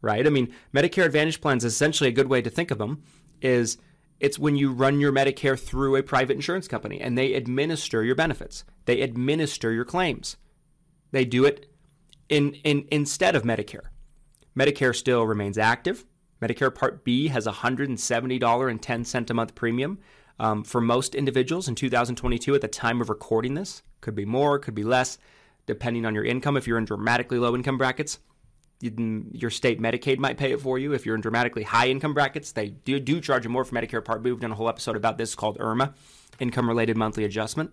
right? 0.00 0.26
I 0.26 0.30
mean, 0.30 0.52
Medicare 0.72 1.06
Advantage 1.06 1.40
plans 1.40 1.64
is 1.64 1.72
essentially 1.72 2.08
a 2.08 2.12
good 2.12 2.28
way 2.28 2.42
to 2.42 2.50
think 2.50 2.70
of 2.70 2.78
them 2.78 3.02
is 3.40 3.78
it's 4.20 4.38
when 4.38 4.56
you 4.56 4.72
run 4.72 5.00
your 5.00 5.12
Medicare 5.12 5.58
through 5.58 5.96
a 5.96 6.02
private 6.02 6.34
insurance 6.34 6.68
company 6.68 7.00
and 7.00 7.16
they 7.16 7.34
administer 7.34 8.04
your 8.04 8.14
benefits. 8.14 8.64
They 8.84 9.00
administer 9.00 9.72
your 9.72 9.84
claims. 9.84 10.36
They 11.10 11.24
do 11.24 11.44
it 11.44 11.70
in, 12.28 12.54
in, 12.64 12.86
instead 12.90 13.36
of 13.36 13.42
Medicare. 13.42 13.88
Medicare 14.56 14.94
still 14.94 15.26
remains 15.26 15.58
active. 15.58 16.04
Medicare 16.40 16.74
Part 16.74 17.04
B 17.04 17.28
has 17.28 17.46
a 17.46 17.52
$170.10 17.52 19.30
a 19.30 19.34
month 19.34 19.54
premium 19.54 19.98
um, 20.38 20.64
for 20.64 20.80
most 20.80 21.14
individuals 21.14 21.68
in 21.68 21.74
2022 21.74 22.54
at 22.54 22.60
the 22.60 22.68
time 22.68 23.00
of 23.00 23.08
recording 23.08 23.54
this. 23.54 23.82
Could 24.00 24.14
be 24.14 24.24
more, 24.24 24.58
could 24.58 24.74
be 24.74 24.84
less. 24.84 25.18
depending 25.66 26.04
on 26.04 26.14
your 26.14 26.24
income. 26.24 26.56
If 26.56 26.66
you're 26.66 26.78
in 26.78 26.84
dramatically 26.84 27.38
low 27.38 27.54
income 27.54 27.78
brackets, 27.78 28.18
your 28.80 29.50
state 29.50 29.80
Medicaid 29.80 30.18
might 30.18 30.36
pay 30.36 30.52
it 30.52 30.60
for 30.60 30.78
you. 30.78 30.92
If 30.92 31.06
you're 31.06 31.14
in 31.14 31.20
dramatically 31.20 31.62
high 31.62 31.88
income 31.88 32.12
brackets, 32.12 32.52
they 32.52 32.68
do, 32.68 33.00
do 33.00 33.20
charge 33.20 33.44
you 33.44 33.50
more 33.50 33.64
for 33.64 33.74
Medicare 33.74 34.04
Part 34.04 34.22
B. 34.22 34.30
We've 34.30 34.40
done 34.40 34.52
a 34.52 34.56
whole 34.56 34.68
episode 34.68 34.96
about 34.96 35.16
this 35.16 35.34
called 35.34 35.58
IRMAA, 35.58 35.94
Income 36.38 36.68
Related 36.68 36.96
Monthly 36.96 37.24
Adjustment. 37.24 37.70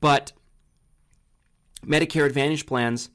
But 0.00 0.32
Medicare 1.86 2.26
Advantage 2.26 2.66
plans 2.66 3.10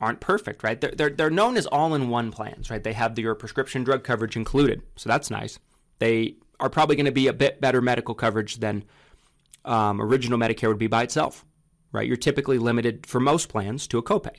aren't 0.00 0.20
perfect, 0.20 0.62
right? 0.62 0.80
They're, 0.80 0.92
they're, 0.92 1.10
they're 1.10 1.30
known 1.30 1.56
as 1.56 1.66
all 1.66 1.94
in 1.94 2.08
one 2.08 2.30
plans, 2.30 2.70
right? 2.70 2.82
They 2.82 2.92
have 2.92 3.18
your 3.18 3.34
prescription 3.34 3.82
drug 3.82 4.04
coverage 4.04 4.36
included, 4.36 4.82
so 4.94 5.08
that's 5.08 5.30
nice. 5.30 5.58
They 5.98 6.36
are 6.60 6.70
probably 6.70 6.96
going 6.96 7.06
to 7.06 7.12
be 7.12 7.28
a 7.28 7.32
bit 7.32 7.60
better 7.60 7.80
medical 7.80 8.14
coverage 8.14 8.56
than 8.56 8.84
um, 9.64 10.00
original 10.00 10.38
Medicare 10.38 10.68
would 10.68 10.78
be 10.78 10.86
by 10.86 11.02
itself, 11.02 11.44
right? 11.92 12.06
You're 12.06 12.16
typically 12.16 12.58
limited 12.58 13.06
for 13.06 13.20
most 13.20 13.48
plans 13.48 13.86
to 13.88 13.98
a 13.98 14.02
copay, 14.02 14.36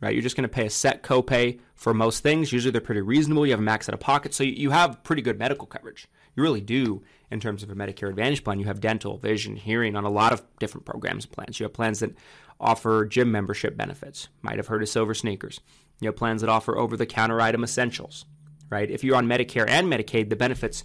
right? 0.00 0.12
You're 0.12 0.22
just 0.22 0.36
going 0.36 0.48
to 0.48 0.54
pay 0.54 0.66
a 0.66 0.70
set 0.70 1.02
copay 1.02 1.60
for 1.74 1.94
most 1.94 2.22
things. 2.22 2.52
Usually 2.52 2.72
they're 2.72 2.80
pretty 2.80 3.00
reasonable. 3.00 3.46
You 3.46 3.52
have 3.52 3.60
a 3.60 3.62
max 3.62 3.88
out 3.88 3.94
of 3.94 4.00
pocket, 4.00 4.34
so 4.34 4.44
you, 4.44 4.70
have 4.70 5.02
pretty 5.04 5.22
good 5.22 5.38
medical 5.38 5.66
coverage. 5.66 6.08
You 6.34 6.42
really 6.42 6.60
do 6.60 7.02
in 7.30 7.40
terms 7.40 7.62
of 7.62 7.70
a 7.70 7.74
Medicare 7.74 8.10
Advantage 8.10 8.44
plan. 8.44 8.58
You 8.58 8.66
have 8.66 8.80
dental, 8.80 9.16
vision, 9.16 9.56
hearing 9.56 9.96
on 9.96 10.04
a 10.04 10.10
lot 10.10 10.32
of 10.32 10.42
different 10.58 10.84
programs 10.84 11.24
and 11.24 11.32
plans. 11.32 11.60
You 11.60 11.64
have 11.64 11.72
plans 11.72 12.00
that 12.00 12.14
offer 12.60 13.06
gym 13.06 13.30
membership 13.30 13.76
benefits. 13.76 14.28
Might 14.42 14.56
have 14.56 14.66
heard 14.66 14.82
of 14.82 14.88
SilverSneakers. 14.88 15.60
You 16.00 16.08
have 16.08 16.16
plans 16.16 16.42
that 16.42 16.50
offer 16.50 16.76
over 16.76 16.96
the 16.96 17.06
counter 17.06 17.40
item 17.40 17.64
essentials, 17.64 18.26
right? 18.70 18.90
If 18.90 19.04
you're 19.04 19.16
on 19.16 19.26
Medicare 19.26 19.68
and 19.68 19.88
Medicaid, 19.92 20.30
the 20.30 20.36
benefits 20.36 20.84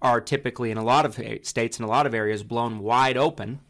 are 0.00 0.20
typically 0.20 0.70
in 0.70 0.78
a 0.78 0.84
lot 0.84 1.04
of 1.04 1.18
states 1.42 1.78
and 1.78 1.86
a 1.86 1.90
lot 1.90 2.06
of 2.06 2.14
areas 2.14 2.42
blown 2.42 2.78
wide 2.78 3.16
open 3.16 3.60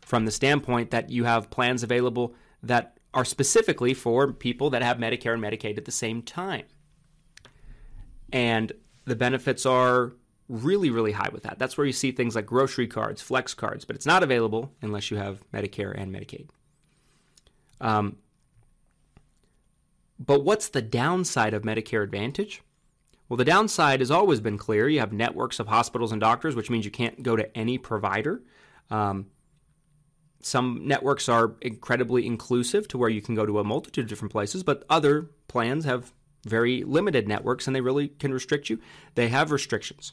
from 0.00 0.24
the 0.24 0.30
standpoint 0.30 0.90
that 0.90 1.10
you 1.10 1.24
have 1.24 1.50
plans 1.50 1.82
available 1.82 2.34
that 2.62 2.98
are 3.14 3.24
specifically 3.24 3.94
for 3.94 4.32
people 4.32 4.70
that 4.70 4.82
have 4.82 4.98
Medicare 4.98 5.32
and 5.32 5.42
Medicaid 5.42 5.78
at 5.78 5.84
the 5.84 5.90
same 5.90 6.22
time. 6.22 6.64
And 8.32 8.72
the 9.04 9.16
benefits 9.16 9.64
are 9.64 10.12
really, 10.48 10.90
really 10.90 11.12
high 11.12 11.30
with 11.32 11.42
that. 11.42 11.58
That's 11.58 11.76
where 11.76 11.86
you 11.86 11.92
see 11.92 12.12
things 12.12 12.34
like 12.34 12.46
grocery 12.46 12.86
cards, 12.86 13.22
flex 13.22 13.54
cards, 13.54 13.84
but 13.84 13.96
it's 13.96 14.06
not 14.06 14.22
available 14.22 14.72
unless 14.82 15.10
you 15.10 15.16
have 15.16 15.42
Medicare 15.52 15.94
and 15.96 16.14
Medicaid. 16.14 16.48
Um, 17.80 18.16
but 20.18 20.44
what's 20.44 20.68
the 20.68 20.82
downside 20.82 21.54
of 21.54 21.62
Medicare 21.62 22.02
Advantage? 22.02 22.62
Well, 23.28 23.36
the 23.36 23.44
downside 23.44 24.00
has 24.00 24.10
always 24.10 24.40
been 24.40 24.56
clear. 24.56 24.88
You 24.88 25.00
have 25.00 25.12
networks 25.12 25.60
of 25.60 25.66
hospitals 25.66 26.12
and 26.12 26.20
doctors, 26.20 26.56
which 26.56 26.70
means 26.70 26.84
you 26.84 26.90
can't 26.90 27.22
go 27.22 27.36
to 27.36 27.56
any 27.56 27.76
provider. 27.76 28.42
Um, 28.90 29.26
some 30.40 30.82
networks 30.86 31.28
are 31.28 31.56
incredibly 31.60 32.26
inclusive 32.26 32.88
to 32.88 32.98
where 32.98 33.10
you 33.10 33.20
can 33.20 33.34
go 33.34 33.44
to 33.44 33.58
a 33.58 33.64
multitude 33.64 34.04
of 34.04 34.08
different 34.08 34.32
places, 34.32 34.62
but 34.62 34.84
other 34.88 35.30
plans 35.48 35.84
have 35.84 36.12
very 36.46 36.84
limited 36.84 37.28
networks 37.28 37.66
and 37.66 37.74
they 37.76 37.80
really 37.80 38.08
can 38.08 38.32
restrict 38.32 38.70
you. 38.70 38.78
They 39.14 39.28
have 39.28 39.50
restrictions, 39.50 40.12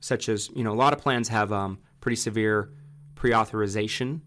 such 0.00 0.28
as, 0.28 0.48
you 0.54 0.64
know, 0.64 0.72
a 0.72 0.74
lot 0.74 0.92
of 0.92 1.00
plans 1.00 1.28
have 1.28 1.52
um, 1.52 1.78
pretty 2.00 2.16
severe 2.16 2.70
pre 3.16 3.34
authorization 3.34 4.22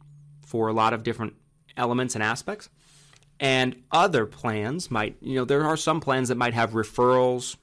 for 0.46 0.68
a 0.68 0.74
lot 0.74 0.94
of 0.94 1.04
different 1.04 1.34
elements 1.78 2.16
and 2.16 2.24
aspects. 2.24 2.70
And 3.40 3.82
other 3.92 4.26
plans 4.26 4.92
might, 4.92 5.18
you 5.22 5.36
know, 5.36 5.46
there 5.46 5.66
are 5.66 5.78
some 5.78 6.00
plans 6.00 6.30
that 6.30 6.38
might 6.38 6.54
have 6.54 6.72
referrals 6.72 7.56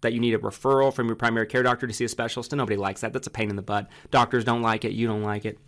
that 0.00 0.12
you 0.12 0.20
need 0.20 0.34
a 0.34 0.38
referral 0.38 0.92
from 0.92 1.06
your 1.06 1.16
primary 1.16 1.46
care 1.46 1.62
doctor 1.62 1.86
to 1.86 1.92
see 1.92 2.04
a 2.04 2.08
specialist, 2.08 2.52
and 2.52 2.58
nobody 2.58 2.76
likes 2.76 3.00
that. 3.00 3.12
That's 3.12 3.26
a 3.26 3.30
pain 3.30 3.50
in 3.50 3.56
the 3.56 3.62
butt. 3.62 3.88
Doctors 4.10 4.44
don't 4.44 4.62
like 4.62 4.84
it. 4.84 4.92
You 4.92 5.06
don't 5.06 5.22
like 5.22 5.44
it. 5.44 5.58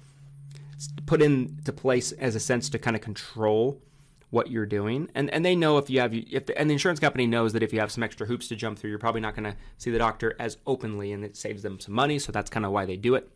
It's 0.74 0.88
put 1.06 1.20
into 1.20 1.72
place 1.72 2.12
as 2.12 2.34
a 2.34 2.40
sense 2.40 2.70
to 2.70 2.78
kind 2.78 2.96
of 2.96 3.02
control 3.02 3.82
what 4.30 4.50
you're 4.50 4.66
doing, 4.66 5.10
and 5.14 5.28
and 5.30 5.44
they 5.44 5.56
know 5.56 5.76
if 5.78 5.90
you 5.90 6.00
have 6.00 6.14
if 6.14 6.46
the, 6.46 6.56
and 6.56 6.70
the 6.70 6.74
insurance 6.74 7.00
company 7.00 7.26
knows 7.26 7.52
that 7.52 7.62
if 7.62 7.72
you 7.72 7.80
have 7.80 7.90
some 7.90 8.04
extra 8.04 8.26
hoops 8.26 8.46
to 8.48 8.56
jump 8.56 8.78
through, 8.78 8.90
you're 8.90 8.98
probably 8.98 9.20
not 9.20 9.34
going 9.34 9.50
to 9.50 9.56
see 9.76 9.90
the 9.90 9.98
doctor 9.98 10.36
as 10.38 10.56
openly, 10.66 11.12
and 11.12 11.24
it 11.24 11.36
saves 11.36 11.62
them 11.62 11.80
some 11.80 11.94
money. 11.94 12.18
So 12.18 12.30
that's 12.30 12.48
kind 12.48 12.64
of 12.64 12.72
why 12.72 12.86
they 12.86 12.96
do 12.96 13.16
it. 13.16 13.28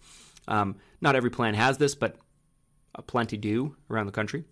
Um, 0.47 0.77
not 1.01 1.17
every 1.17 1.31
plan 1.31 1.55
has 1.55 1.79
this, 1.79 1.95
but 1.95 2.17
plenty 3.07 3.37
do 3.37 3.75
around 3.91 4.07
the 4.07 4.13
country. 4.13 4.45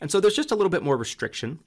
And 0.00 0.10
so 0.10 0.20
there's 0.20 0.36
just 0.36 0.52
a 0.52 0.54
little 0.54 0.70
bit 0.70 0.82
more 0.82 0.96
restriction 0.96 1.58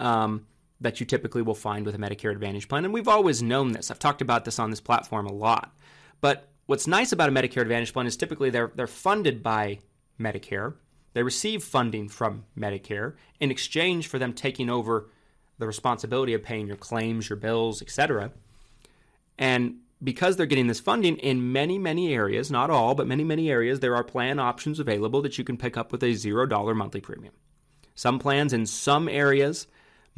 um, 0.00 0.46
that 0.80 1.00
you 1.00 1.06
typically 1.06 1.42
will 1.42 1.54
find 1.54 1.84
with 1.84 1.94
a 1.94 1.98
Medicare 1.98 2.32
Advantage 2.32 2.68
plan. 2.68 2.84
And 2.84 2.94
we've 2.94 3.08
always 3.08 3.42
known 3.42 3.72
this. 3.72 3.90
I've 3.90 3.98
talked 3.98 4.22
about 4.22 4.44
this 4.44 4.58
on 4.58 4.70
this 4.70 4.80
platform 4.80 5.26
a 5.26 5.32
lot. 5.32 5.74
But 6.20 6.48
what's 6.66 6.86
nice 6.86 7.12
about 7.12 7.28
a 7.28 7.32
Medicare 7.32 7.62
Advantage 7.62 7.92
plan 7.92 8.06
is 8.06 8.16
typically 8.16 8.50
they're, 8.50 8.72
they're 8.74 8.86
funded 8.86 9.42
by 9.42 9.80
Medicare. 10.20 10.74
They 11.14 11.22
receive 11.22 11.64
funding 11.64 12.08
from 12.08 12.44
Medicare 12.56 13.14
in 13.40 13.50
exchange 13.50 14.06
for 14.06 14.18
them 14.18 14.32
taking 14.32 14.70
over 14.70 15.08
the 15.58 15.66
responsibility 15.66 16.34
of 16.34 16.42
paying 16.42 16.68
your 16.68 16.76
claims, 16.76 17.28
your 17.28 17.36
bills, 17.36 17.82
etc. 17.82 18.30
And 19.36 19.78
because 20.02 20.36
they're 20.36 20.46
getting 20.46 20.68
this 20.68 20.78
funding 20.78 21.16
in 21.16 21.52
many, 21.52 21.78
many 21.78 22.14
areas, 22.14 22.50
not 22.50 22.70
all, 22.70 22.94
but 22.94 23.08
many, 23.08 23.24
many 23.24 23.50
areas, 23.50 23.80
there 23.80 23.96
are 23.96 24.04
plan 24.04 24.38
options 24.38 24.78
available 24.78 25.20
that 25.22 25.38
you 25.38 25.44
can 25.44 25.56
pick 25.56 25.76
up 25.76 25.90
with 25.90 26.02
a 26.04 26.12
$0 26.12 26.76
monthly 26.76 27.00
premium. 27.00 27.34
Some 27.96 28.20
plans 28.20 28.52
in 28.52 28.64
some 28.66 29.08
areas 29.08 29.66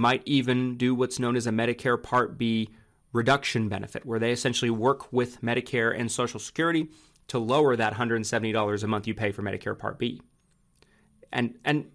might 0.00 0.22
even 0.24 0.78
do 0.78 0.94
what's 0.94 1.18
known 1.18 1.36
as 1.36 1.46
a 1.46 1.50
Medicare 1.50 2.02
Part 2.02 2.38
B 2.38 2.70
reduction 3.12 3.68
benefit, 3.68 4.06
where 4.06 4.18
they 4.18 4.32
essentially 4.32 4.70
work 4.70 5.12
with 5.12 5.42
Medicare 5.42 5.94
and 5.96 6.10
Social 6.10 6.40
Security 6.40 6.88
to 7.28 7.38
lower 7.38 7.76
that 7.76 7.94
$170 7.94 8.82
a 8.82 8.86
month 8.86 9.06
you 9.06 9.14
pay 9.14 9.30
for 9.30 9.42
Medicare 9.42 9.78
Part 9.78 9.98
B. 9.98 10.22
And 11.30 11.58
and 11.66 11.90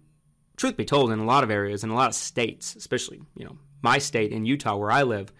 truth 0.56 0.76
be 0.76 0.84
told, 0.84 1.10
in 1.10 1.18
a 1.18 1.24
lot 1.24 1.42
of 1.42 1.50
areas, 1.50 1.82
in 1.82 1.90
a 1.90 1.96
lot 1.96 2.08
of 2.08 2.14
states, 2.14 2.76
especially, 2.76 3.20
you 3.36 3.44
know, 3.44 3.58
my 3.82 3.98
state 3.98 4.30
in 4.30 4.46
Utah 4.46 4.76
where 4.76 4.92
I 4.92 5.02
live, 5.02 5.32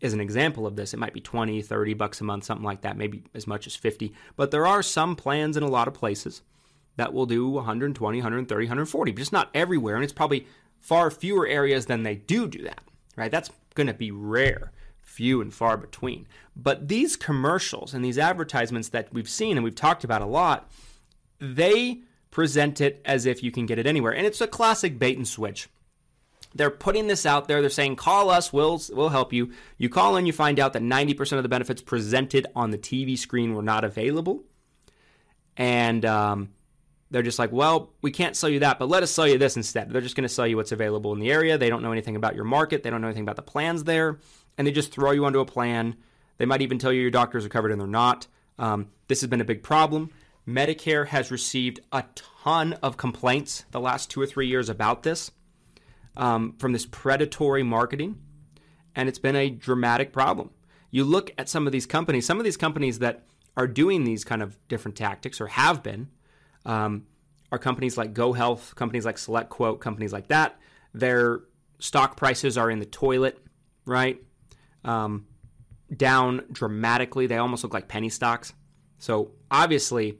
is 0.00 0.14
an 0.14 0.20
example 0.20 0.66
of 0.66 0.76
this. 0.76 0.94
It 0.94 0.98
might 0.98 1.12
be 1.12 1.20
20, 1.20 1.60
30 1.60 1.92
bucks 1.94 2.22
a 2.22 2.24
month, 2.24 2.44
something 2.44 2.64
like 2.64 2.80
that, 2.82 2.96
maybe 2.96 3.22
as 3.34 3.46
much 3.46 3.66
as 3.66 3.76
50. 3.76 4.14
But 4.34 4.50
there 4.50 4.66
are 4.66 4.82
some 4.82 5.14
plans 5.14 5.58
in 5.58 5.62
a 5.62 5.68
lot 5.68 5.88
of 5.88 5.94
places 5.94 6.40
that 6.96 7.12
will 7.12 7.26
do 7.26 7.48
120, 7.50 8.18
130, 8.18 8.64
140, 8.64 9.12
but 9.12 9.18
just 9.18 9.32
not 9.32 9.50
everywhere. 9.52 9.94
And 9.94 10.02
it's 10.02 10.12
probably 10.12 10.46
far 10.80 11.10
fewer 11.10 11.46
areas 11.46 11.86
than 11.86 12.02
they 12.02 12.16
do 12.16 12.48
do 12.48 12.62
that, 12.64 12.82
right? 13.16 13.30
That's 13.30 13.50
going 13.74 13.86
to 13.86 13.94
be 13.94 14.10
rare, 14.10 14.72
few 15.02 15.40
and 15.40 15.52
far 15.52 15.76
between. 15.76 16.26
But 16.56 16.88
these 16.88 17.16
commercials 17.16 17.94
and 17.94 18.04
these 18.04 18.18
advertisements 18.18 18.88
that 18.90 19.12
we've 19.12 19.28
seen 19.28 19.56
and 19.56 19.64
we've 19.64 19.74
talked 19.74 20.04
about 20.04 20.22
a 20.22 20.26
lot, 20.26 20.70
they 21.38 22.02
present 22.30 22.80
it 22.80 23.00
as 23.04 23.26
if 23.26 23.42
you 23.42 23.50
can 23.50 23.66
get 23.66 23.78
it 23.78 23.86
anywhere. 23.86 24.14
And 24.14 24.26
it's 24.26 24.40
a 24.40 24.46
classic 24.46 24.98
bait 24.98 25.16
and 25.16 25.26
switch 25.26 25.68
they're 26.54 26.70
putting 26.70 27.06
this 27.06 27.26
out 27.26 27.48
there. 27.48 27.60
They're 27.60 27.70
saying, 27.70 27.96
call 27.96 28.30
us, 28.30 28.52
we'll, 28.52 28.80
we'll 28.90 29.10
help 29.10 29.32
you. 29.32 29.52
You 29.76 29.88
call 29.88 30.16
in, 30.16 30.26
you 30.26 30.32
find 30.32 30.58
out 30.58 30.72
that 30.72 30.82
90% 30.82 31.36
of 31.36 31.42
the 31.42 31.48
benefits 31.48 31.82
presented 31.82 32.46
on 32.54 32.70
the 32.70 32.78
TV 32.78 33.18
screen 33.18 33.54
were 33.54 33.62
not 33.62 33.84
available. 33.84 34.44
And 35.56 36.04
um, 36.04 36.50
they're 37.10 37.22
just 37.22 37.38
like, 37.38 37.52
well, 37.52 37.90
we 38.02 38.10
can't 38.10 38.36
sell 38.36 38.50
you 38.50 38.60
that, 38.60 38.78
but 38.78 38.88
let 38.88 39.02
us 39.02 39.10
sell 39.10 39.26
you 39.26 39.38
this 39.38 39.56
instead. 39.56 39.90
They're 39.90 40.02
just 40.02 40.16
going 40.16 40.28
to 40.28 40.34
sell 40.34 40.46
you 40.46 40.56
what's 40.56 40.72
available 40.72 41.12
in 41.12 41.20
the 41.20 41.30
area. 41.30 41.56
They 41.56 41.70
don't 41.70 41.82
know 41.82 41.92
anything 41.92 42.16
about 42.16 42.34
your 42.34 42.44
market, 42.44 42.82
they 42.82 42.90
don't 42.90 43.00
know 43.00 43.08
anything 43.08 43.22
about 43.22 43.36
the 43.36 43.42
plans 43.42 43.84
there. 43.84 44.18
And 44.56 44.66
they 44.66 44.72
just 44.72 44.92
throw 44.92 45.12
you 45.12 45.24
onto 45.24 45.38
a 45.38 45.44
plan. 45.44 45.96
They 46.38 46.44
might 46.44 46.62
even 46.62 46.78
tell 46.78 46.92
you 46.92 47.00
your 47.00 47.10
doctors 47.10 47.46
are 47.46 47.48
covered 47.48 47.70
and 47.70 47.80
they're 47.80 47.86
not. 47.86 48.26
Um, 48.58 48.88
this 49.06 49.20
has 49.20 49.30
been 49.30 49.40
a 49.40 49.44
big 49.44 49.62
problem. 49.62 50.10
Medicare 50.48 51.06
has 51.06 51.30
received 51.30 51.80
a 51.92 52.04
ton 52.14 52.72
of 52.74 52.96
complaints 52.96 53.64
the 53.70 53.80
last 53.80 54.10
two 54.10 54.20
or 54.20 54.26
three 54.26 54.48
years 54.48 54.68
about 54.68 55.02
this 55.02 55.30
um, 56.16 56.54
from 56.58 56.72
this 56.72 56.86
predatory 56.86 57.62
marketing, 57.62 58.18
and 58.96 59.08
it's 59.08 59.18
been 59.18 59.36
a 59.36 59.50
dramatic 59.50 60.12
problem. 60.12 60.50
You 60.90 61.04
look 61.04 61.30
at 61.36 61.48
some 61.48 61.66
of 61.66 61.72
these 61.72 61.86
companies, 61.86 62.26
some 62.26 62.38
of 62.38 62.44
these 62.44 62.56
companies 62.56 62.98
that 63.00 63.24
are 63.56 63.66
doing 63.66 64.04
these 64.04 64.24
kind 64.24 64.42
of 64.42 64.58
different 64.68 64.96
tactics 64.96 65.40
or 65.40 65.48
have 65.48 65.82
been, 65.82 66.08
um, 66.64 67.06
are 67.50 67.58
companies 67.58 67.96
like 67.96 68.14
GoHealth, 68.14 68.74
companies 68.74 69.04
like 69.04 69.16
SelectQuote, 69.16 69.80
companies 69.80 70.12
like 70.12 70.28
that. 70.28 70.58
Their 70.94 71.40
stock 71.78 72.16
prices 72.16 72.58
are 72.58 72.70
in 72.70 72.78
the 72.78 72.86
toilet, 72.86 73.38
right? 73.84 74.22
Um, 74.84 75.26
down 75.96 76.44
dramatically. 76.52 77.26
They 77.26 77.38
almost 77.38 77.62
look 77.62 77.74
like 77.74 77.88
penny 77.88 78.08
stocks. 78.08 78.52
So 78.98 79.32
obviously, 79.50 80.18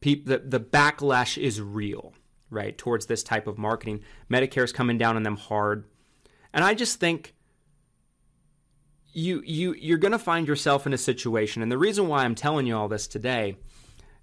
the, 0.00 0.42
the 0.44 0.60
backlash 0.60 1.38
is 1.38 1.60
real 1.60 2.12
right, 2.54 2.78
towards 2.78 3.06
this 3.06 3.22
type 3.22 3.46
of 3.46 3.58
marketing. 3.58 4.00
Medicare's 4.30 4.72
coming 4.72 4.96
down 4.96 5.16
on 5.16 5.22
them 5.22 5.36
hard. 5.36 5.84
And 6.54 6.64
I 6.64 6.74
just 6.74 7.00
think 7.00 7.34
you 9.12 9.42
you 9.44 9.74
you're 9.74 9.98
going 9.98 10.12
to 10.12 10.18
find 10.18 10.48
yourself 10.48 10.86
in 10.86 10.92
a 10.92 10.98
situation 10.98 11.62
and 11.62 11.70
the 11.70 11.78
reason 11.78 12.08
why 12.08 12.24
I'm 12.24 12.34
telling 12.34 12.66
you 12.66 12.76
all 12.76 12.88
this 12.88 13.06
today, 13.06 13.56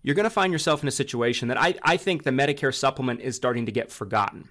you're 0.03 0.15
going 0.15 0.25
to 0.25 0.29
find 0.29 0.51
yourself 0.51 0.81
in 0.81 0.87
a 0.87 0.91
situation 0.91 1.47
that 1.47 1.61
I 1.61 1.75
I 1.83 1.97
think 1.97 2.23
the 2.23 2.31
Medicare 2.31 2.73
supplement 2.73 3.21
is 3.21 3.35
starting 3.35 3.65
to 3.65 3.71
get 3.71 3.91
forgotten. 3.91 4.49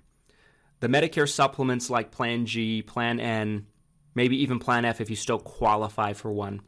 The 0.80 0.88
Medicare 0.88 1.28
supplements 1.28 1.90
like 1.90 2.10
Plan 2.10 2.46
G, 2.46 2.82
Plan 2.82 3.20
N, 3.20 3.66
maybe 4.14 4.42
even 4.42 4.58
Plan 4.58 4.84
F 4.84 5.00
if 5.00 5.10
you 5.10 5.16
still 5.16 5.38
qualify 5.38 6.12
for 6.12 6.32
one. 6.32 6.62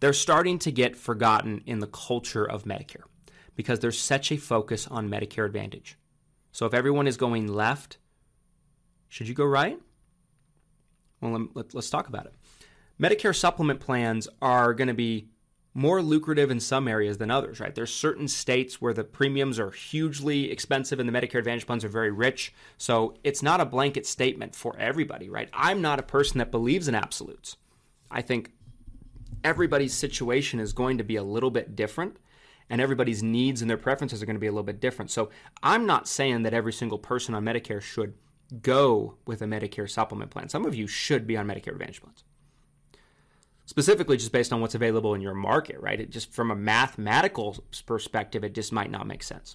They're 0.00 0.12
starting 0.12 0.58
to 0.60 0.72
get 0.72 0.96
forgotten 0.96 1.62
in 1.66 1.80
the 1.80 1.86
culture 1.86 2.44
of 2.44 2.64
Medicare 2.64 3.04
because 3.54 3.80
there's 3.80 3.98
such 3.98 4.32
a 4.32 4.38
focus 4.38 4.86
on 4.86 5.10
Medicare 5.10 5.44
Advantage. 5.44 5.98
So 6.52 6.66
if 6.66 6.74
everyone 6.74 7.06
is 7.06 7.16
going 7.16 7.46
left, 7.46 7.98
should 9.08 9.28
you 9.28 9.34
go 9.34 9.44
right? 9.44 9.78
Well, 11.20 11.48
let, 11.54 11.74
us 11.74 11.90
talk 11.90 12.08
about 12.08 12.26
it. 12.26 12.34
Medicare 12.98 13.36
supplement 13.36 13.80
plans 13.80 14.26
are 14.40 14.72
going 14.72 14.88
to 14.88 14.94
be 14.94 15.28
more 15.72 16.02
lucrative 16.02 16.50
in 16.50 16.58
some 16.58 16.88
areas 16.88 17.18
than 17.18 17.30
others, 17.30 17.60
right? 17.60 17.74
There's 17.74 17.92
certain 17.92 18.26
states 18.26 18.80
where 18.80 18.92
the 18.92 19.04
premiums 19.04 19.58
are 19.60 19.70
hugely 19.70 20.50
expensive 20.50 20.98
and 20.98 21.08
the 21.08 21.12
Medicare 21.12 21.38
Advantage 21.38 21.66
plans 21.66 21.84
are 21.84 21.88
very 21.88 22.10
rich. 22.10 22.52
So 22.76 23.14
it's 23.22 23.42
not 23.42 23.60
a 23.60 23.64
blanket 23.64 24.06
statement 24.06 24.54
for 24.54 24.76
everybody, 24.78 25.28
right? 25.28 25.48
I'm 25.52 25.80
not 25.80 26.00
a 26.00 26.04
person 26.04 26.38
that 26.38 26.50
believes 26.50 26.88
in 26.88 26.94
absolutes. 26.94 27.56
I 28.10 28.22
think 28.22 28.52
everybody's 29.44 29.94
situation 29.94 30.58
is 30.58 30.72
going 30.72 30.98
to 30.98 31.04
be 31.04 31.16
a 31.16 31.22
little 31.22 31.50
bit 31.50 31.76
different 31.76 32.16
and 32.68 32.80
everybody's 32.80 33.22
needs 33.22 33.62
and 33.62 33.70
their 33.70 33.76
preferences 33.76 34.22
are 34.22 34.26
going 34.26 34.36
to 34.36 34.40
be 34.40 34.48
a 34.48 34.52
little 34.52 34.64
bit 34.64 34.80
different. 34.80 35.10
So 35.10 35.30
I'm 35.62 35.86
not 35.86 36.08
saying 36.08 36.42
that 36.42 36.54
every 36.54 36.72
single 36.72 36.98
person 36.98 37.34
on 37.34 37.44
Medicare 37.44 37.80
should 37.80 38.14
go 38.60 39.16
with 39.24 39.40
a 39.40 39.46
Medicare 39.46 39.88
supplement 39.88 40.32
plan. 40.32 40.48
Some 40.48 40.66
of 40.66 40.74
you 40.74 40.88
should 40.88 41.28
be 41.28 41.36
on 41.36 41.46
Medicare 41.46 41.72
Advantage 41.72 42.02
plans 42.02 42.24
specifically 43.70 44.16
just 44.16 44.32
based 44.32 44.52
on 44.52 44.60
what's 44.60 44.74
available 44.74 45.14
in 45.14 45.20
your 45.20 45.32
market, 45.32 45.78
right? 45.78 46.00
It 46.00 46.10
just 46.10 46.32
from 46.32 46.50
a 46.50 46.56
mathematical 46.56 47.56
perspective, 47.86 48.42
it 48.42 48.52
just 48.52 48.72
might 48.72 48.90
not 48.90 49.06
make 49.06 49.22
sense. 49.22 49.54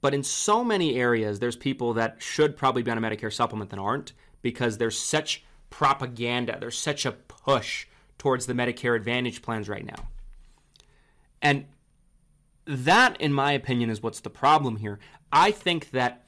But 0.00 0.14
in 0.14 0.22
so 0.22 0.64
many 0.64 0.96
areas, 0.96 1.40
there's 1.40 1.56
people 1.56 1.92
that 1.92 2.22
should 2.22 2.56
probably 2.56 2.82
be 2.82 2.90
on 2.90 2.96
a 2.96 3.02
Medicare 3.02 3.30
supplement 3.30 3.68
that 3.68 3.78
aren't 3.78 4.14
because 4.40 4.78
there's 4.78 4.98
such 4.98 5.44
propaganda, 5.68 6.56
there's 6.58 6.78
such 6.78 7.04
a 7.04 7.12
push 7.12 7.86
towards 8.16 8.46
the 8.46 8.54
Medicare 8.54 8.96
Advantage 8.96 9.42
plans 9.42 9.68
right 9.68 9.84
now. 9.84 10.08
And 11.42 11.66
that, 12.64 13.20
in 13.20 13.34
my 13.34 13.52
opinion, 13.52 13.90
is 13.90 14.02
what's 14.02 14.20
the 14.20 14.30
problem 14.30 14.76
here. 14.76 14.98
I 15.30 15.50
think 15.50 15.90
that 15.90 16.24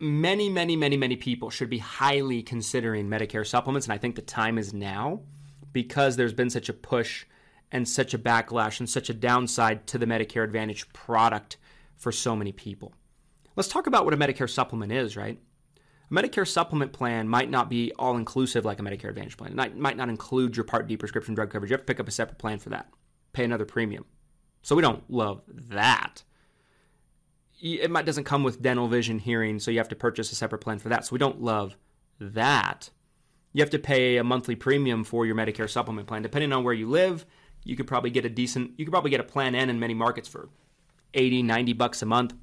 many, 0.00 0.48
many, 0.48 0.76
many, 0.76 0.96
many 0.96 1.16
people 1.16 1.50
should 1.50 1.68
be 1.68 1.78
highly 1.78 2.42
considering 2.42 3.10
Medicare 3.10 3.46
supplements, 3.46 3.86
and 3.86 3.92
I 3.92 3.98
think 3.98 4.16
the 4.16 4.22
time 4.22 4.56
is 4.56 4.72
now 4.72 5.20
because 5.72 6.16
there's 6.16 6.32
been 6.32 6.50
such 6.50 6.68
a 6.68 6.72
push 6.72 7.24
and 7.70 7.88
such 7.88 8.12
a 8.14 8.18
backlash 8.18 8.78
and 8.80 8.88
such 8.88 9.08
a 9.08 9.14
downside 9.14 9.86
to 9.88 9.98
the 9.98 10.06
Medicare 10.06 10.44
Advantage 10.44 10.92
product 10.92 11.56
for 11.96 12.12
so 12.12 12.36
many 12.36 12.52
people. 12.52 12.92
Let's 13.56 13.68
talk 13.68 13.86
about 13.86 14.04
what 14.04 14.14
a 14.14 14.16
Medicare 14.16 14.50
supplement 14.50 14.92
is, 14.92 15.16
right? 15.16 15.38
A 16.10 16.14
Medicare 16.14 16.46
supplement 16.46 16.92
plan 16.92 17.28
might 17.28 17.50
not 17.50 17.70
be 17.70 17.92
all 17.98 18.16
inclusive 18.16 18.64
like 18.64 18.78
a 18.78 18.82
Medicare 18.82 19.08
Advantage 19.08 19.36
plan. 19.36 19.58
It 19.58 19.76
might 19.76 19.96
not 19.96 20.08
include 20.08 20.56
your 20.56 20.64
Part 20.64 20.86
D 20.86 20.96
prescription 20.96 21.34
drug 21.34 21.50
coverage. 21.50 21.70
You 21.70 21.74
have 21.74 21.82
to 21.82 21.86
pick 21.86 22.00
up 22.00 22.08
a 22.08 22.12
separate 22.12 22.38
plan 22.38 22.58
for 22.58 22.70
that, 22.70 22.90
pay 23.32 23.44
another 23.44 23.64
premium. 23.64 24.04
So 24.62 24.76
we 24.76 24.82
don't 24.82 25.08
love 25.10 25.42
that. 25.48 26.22
It 27.60 27.90
might, 27.90 28.06
doesn't 28.06 28.24
come 28.24 28.42
with 28.42 28.60
dental, 28.60 28.88
vision, 28.88 29.18
hearing, 29.20 29.60
so 29.60 29.70
you 29.70 29.78
have 29.78 29.88
to 29.88 29.96
purchase 29.96 30.32
a 30.32 30.34
separate 30.34 30.60
plan 30.60 30.78
for 30.78 30.88
that. 30.88 31.06
So 31.06 31.12
we 31.12 31.18
don't 31.18 31.40
love 31.40 31.76
that 32.18 32.90
you 33.52 33.62
have 33.62 33.70
to 33.70 33.78
pay 33.78 34.16
a 34.16 34.24
monthly 34.24 34.54
premium 34.54 35.04
for 35.04 35.26
your 35.26 35.34
Medicare 35.34 35.68
supplement 35.68 36.06
plan. 36.06 36.22
Depending 36.22 36.52
on 36.52 36.64
where 36.64 36.74
you 36.74 36.88
live, 36.88 37.26
you 37.64 37.76
could 37.76 37.86
probably 37.86 38.10
get 38.10 38.24
a 38.24 38.30
decent, 38.30 38.72
you 38.76 38.84
could 38.84 38.92
probably 38.92 39.10
get 39.10 39.20
a 39.20 39.24
plan 39.24 39.54
N 39.54 39.70
in 39.70 39.78
many 39.78 39.94
markets 39.94 40.28
for 40.28 40.48
80, 41.14 41.42
90 41.42 41.72
bucks 41.74 42.02
a 42.02 42.06
month. 42.06 42.34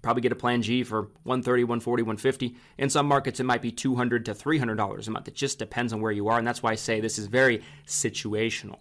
Probably 0.00 0.22
get 0.22 0.32
a 0.32 0.36
plan 0.36 0.62
G 0.62 0.84
for 0.84 1.02
130, 1.24 1.64
140, 1.64 2.02
150. 2.02 2.56
In 2.78 2.88
some 2.88 3.06
markets, 3.06 3.40
it 3.40 3.44
might 3.44 3.62
be 3.62 3.72
200 3.72 4.24
to 4.26 4.34
$300 4.34 5.06
a 5.06 5.10
month. 5.10 5.28
It 5.28 5.34
just 5.34 5.58
depends 5.58 5.92
on 5.92 6.00
where 6.00 6.12
you 6.12 6.28
are. 6.28 6.38
And 6.38 6.46
that's 6.46 6.62
why 6.62 6.70
I 6.70 6.76
say 6.76 7.00
this 7.00 7.18
is 7.18 7.26
very 7.26 7.62
situational. 7.84 8.78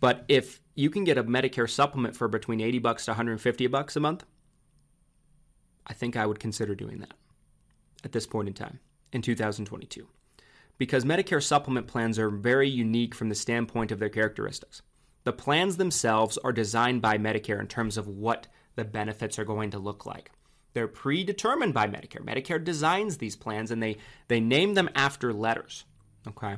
But 0.00 0.24
if 0.28 0.60
you 0.76 0.90
can 0.90 1.02
get 1.02 1.18
a 1.18 1.24
Medicare 1.24 1.68
supplement 1.68 2.14
for 2.14 2.28
between 2.28 2.60
80 2.60 2.78
bucks 2.78 3.04
to 3.06 3.12
150 3.12 3.66
bucks 3.66 3.96
a 3.96 4.00
month, 4.00 4.24
I 5.88 5.92
think 5.92 6.16
I 6.16 6.24
would 6.24 6.38
consider 6.38 6.76
doing 6.76 7.00
that 7.00 7.14
at 8.04 8.12
this 8.12 8.26
point 8.26 8.46
in 8.46 8.54
time 8.54 8.78
in 9.12 9.22
2022 9.22 10.06
because 10.78 11.04
Medicare 11.04 11.42
supplement 11.42 11.86
plans 11.86 12.18
are 12.18 12.30
very 12.30 12.68
unique 12.68 13.14
from 13.14 13.28
the 13.28 13.34
standpoint 13.34 13.92
of 13.92 13.98
their 13.98 14.08
characteristics. 14.08 14.82
The 15.24 15.32
plans 15.32 15.76
themselves 15.76 16.38
are 16.38 16.52
designed 16.52 17.02
by 17.02 17.18
Medicare 17.18 17.60
in 17.60 17.66
terms 17.66 17.98
of 17.98 18.08
what 18.08 18.46
the 18.76 18.84
benefits 18.84 19.38
are 19.38 19.44
going 19.44 19.70
to 19.70 19.78
look 19.78 20.06
like. 20.06 20.30
They're 20.72 20.88
predetermined 20.88 21.74
by 21.74 21.88
Medicare. 21.88 22.24
Medicare 22.24 22.62
designs 22.62 23.18
these 23.18 23.36
plans 23.36 23.70
and 23.70 23.82
they, 23.82 23.96
they 24.28 24.40
name 24.40 24.74
them 24.74 24.88
after 24.94 25.32
letters. 25.32 25.84
Okay. 26.26 26.56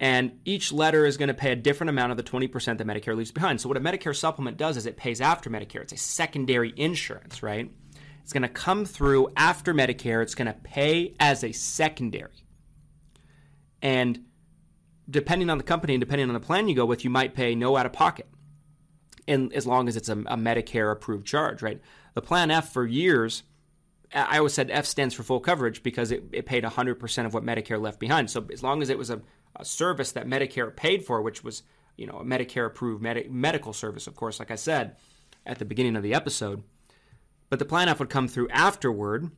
And 0.00 0.38
each 0.44 0.72
letter 0.72 1.04
is 1.04 1.16
going 1.16 1.28
to 1.28 1.34
pay 1.34 1.52
a 1.52 1.56
different 1.56 1.90
amount 1.90 2.12
of 2.12 2.16
the 2.16 2.22
20% 2.22 2.78
that 2.78 2.86
Medicare 2.86 3.16
leaves 3.16 3.32
behind. 3.32 3.60
So, 3.60 3.68
what 3.68 3.76
a 3.76 3.80
Medicare 3.80 4.16
supplement 4.16 4.56
does 4.56 4.76
is 4.76 4.86
it 4.86 4.96
pays 4.96 5.20
after 5.20 5.50
Medicare. 5.50 5.82
It's 5.82 5.92
a 5.92 5.96
secondary 5.96 6.72
insurance, 6.76 7.42
right? 7.42 7.70
It's 8.22 8.32
going 8.32 8.42
to 8.42 8.48
come 8.48 8.84
through 8.84 9.28
after 9.36 9.74
Medicare. 9.74 10.22
It's 10.22 10.36
going 10.36 10.46
to 10.46 10.58
pay 10.62 11.14
as 11.18 11.42
a 11.42 11.50
secondary. 11.50 12.44
And 13.82 14.24
depending 15.08 15.50
on 15.50 15.58
the 15.58 15.64
company 15.64 15.94
and 15.94 16.00
depending 16.00 16.28
on 16.28 16.34
the 16.34 16.40
plan 16.40 16.68
you 16.68 16.74
go 16.74 16.86
with, 16.86 17.04
you 17.04 17.10
might 17.10 17.34
pay 17.34 17.54
no 17.54 17.76
out 17.76 17.86
of 17.86 17.92
pocket. 17.92 18.28
And 19.26 19.52
as 19.52 19.66
long 19.66 19.88
as 19.88 19.96
it's 19.96 20.08
a, 20.08 20.12
a 20.14 20.36
Medicare 20.36 20.90
approved 20.90 21.26
charge, 21.26 21.62
right? 21.62 21.80
The 22.14 22.22
plan 22.22 22.50
F 22.50 22.72
for 22.72 22.86
years, 22.86 23.42
I 24.14 24.38
always 24.38 24.54
said 24.54 24.70
F 24.70 24.86
stands 24.86 25.14
for 25.14 25.22
full 25.22 25.40
coverage 25.40 25.82
because 25.82 26.10
it, 26.10 26.24
it 26.32 26.46
paid 26.46 26.64
100% 26.64 27.26
of 27.26 27.34
what 27.34 27.44
Medicare 27.44 27.80
left 27.80 28.00
behind. 28.00 28.30
So 28.30 28.46
as 28.52 28.62
long 28.62 28.80
as 28.82 28.88
it 28.88 28.98
was 28.98 29.10
a, 29.10 29.20
a 29.56 29.64
service 29.64 30.12
that 30.12 30.26
Medicare 30.26 30.74
paid 30.74 31.04
for, 31.04 31.20
which 31.20 31.44
was 31.44 31.62
you 31.96 32.06
know 32.06 32.18
a 32.18 32.24
Medicare 32.24 32.66
approved 32.66 33.02
med- 33.02 33.30
medical 33.30 33.72
service, 33.72 34.06
of 34.06 34.14
course, 34.14 34.38
like 34.38 34.50
I 34.50 34.56
said 34.56 34.96
at 35.44 35.58
the 35.58 35.64
beginning 35.64 35.96
of 35.96 36.02
the 36.02 36.14
episode. 36.14 36.62
But 37.50 37.58
the 37.58 37.64
plan 37.64 37.88
F 37.88 37.98
would 37.98 38.10
come 38.10 38.28
through 38.28 38.48
afterward 38.50 39.30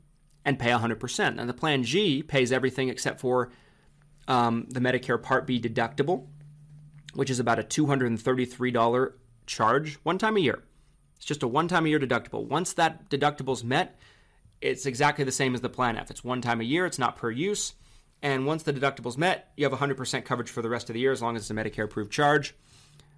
and 0.45 0.59
pay 0.59 0.71
100%. 0.71 1.39
And 1.39 1.49
the 1.49 1.55
plan 1.55 1.83
G 1.85 2.23
pays 2.23 2.51
everything 2.53 2.89
except 2.89 3.21
for 3.21 3.51
um, 4.29 4.67
the 4.69 4.81
Medicare 4.81 5.23
Part 5.23 5.47
B 5.47 5.61
deductible, 5.61 6.27
which 7.15 7.31
is 7.31 7.41
about 7.41 7.59
a 7.59 7.63
$233 7.63 9.13
charge 9.47 9.95
one 10.03 10.19
time 10.19 10.37
a 10.37 10.41
year. 10.41 10.63
It's 11.17 11.27
just 11.27 11.43
a 11.43 11.49
one 11.49 11.69
time 11.69 11.87
a 11.87 11.89
year 11.89 11.99
deductible. 11.99 12.47
Once 12.47 12.73
that 12.75 13.11
deductible 13.11 13.53
is 13.53 13.65
met, 13.65 13.99
it's 14.61 14.87
exactly 14.87 15.25
the 15.25 15.33
same 15.33 15.55
as 15.55 15.61
the 15.61 15.69
Plan 15.69 15.97
F. 15.97 16.11
It's 16.11 16.25
one 16.25 16.41
time 16.41 16.61
a 16.61 16.65
year, 16.65 16.87
it's 16.87 16.99
not 16.99 17.17
per 17.17 17.31
use. 17.31 17.75
And 18.23 18.47
once 18.47 18.63
the 18.63 18.73
deductible's 18.73 19.17
met, 19.17 19.51
you 19.57 19.69
have 19.69 19.79
100% 19.79 20.25
coverage 20.25 20.51
for 20.51 20.63
the 20.63 20.69
rest 20.69 20.91
of 20.91 20.95
the 20.95 21.01
year 21.01 21.13
as 21.13 21.23
long 21.23 21.37
as 21.37 21.43
it's 21.43 21.51
a 21.51 21.55
Medicare 21.55 21.85
approved 21.85 22.13
charge. 22.13 22.55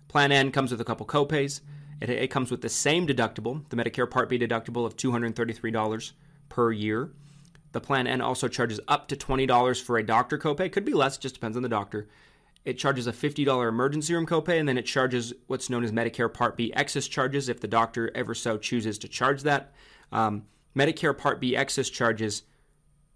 Plan 0.09 0.31
N 0.31 0.53
comes 0.53 0.71
with 0.71 0.81
a 0.81 0.85
couple 0.85 1.07
copays. 1.07 1.61
It, 2.01 2.11
it 2.11 2.31
comes 2.31 2.51
with 2.51 2.63
the 2.63 2.69
same 2.69 3.07
deductible, 3.07 3.69
the 3.69 3.77
Medicare 3.77 4.09
Part 4.09 4.29
B 4.29 4.39
deductible 4.39 4.87
of 4.87 4.97
$233 4.97 6.13
per 6.49 6.73
year. 6.73 7.11
The 7.73 7.81
plan 7.81 8.07
N 8.07 8.21
also 8.21 8.49
charges 8.49 8.81
up 8.87 9.09
to 9.09 9.17
$20 9.17 9.83
for 9.83 9.99
a 9.99 10.03
doctor 10.03 10.39
copay. 10.39 10.71
Could 10.71 10.85
be 10.85 10.93
less, 10.93 11.17
just 11.19 11.35
depends 11.35 11.57
on 11.57 11.63
the 11.63 11.69
doctor. 11.69 12.09
It 12.65 12.79
charges 12.79 13.07
a 13.07 13.13
$50 13.13 13.69
emergency 13.69 14.15
room 14.15 14.27
copay, 14.27 14.61
and 14.61 14.69
then 14.69 14.79
it 14.79 14.87
charges 14.87 15.33
what's 15.49 15.69
known 15.69 15.83
as 15.83 15.91
Medicare 15.91 16.33
Part 16.33 16.57
B 16.57 16.73
excess 16.75 17.09
charges 17.09 17.49
if 17.49 17.61
the 17.61 17.67
doctor 17.67 18.11
ever 18.15 18.35
so 18.35 18.57
chooses 18.57 18.99
to 18.99 19.09
charge 19.09 19.43
that. 19.43 19.73
Um, 20.13 20.45
Medicare 20.77 21.17
Part 21.17 21.41
B 21.41 21.57
excess 21.57 21.89
charges 21.91 22.45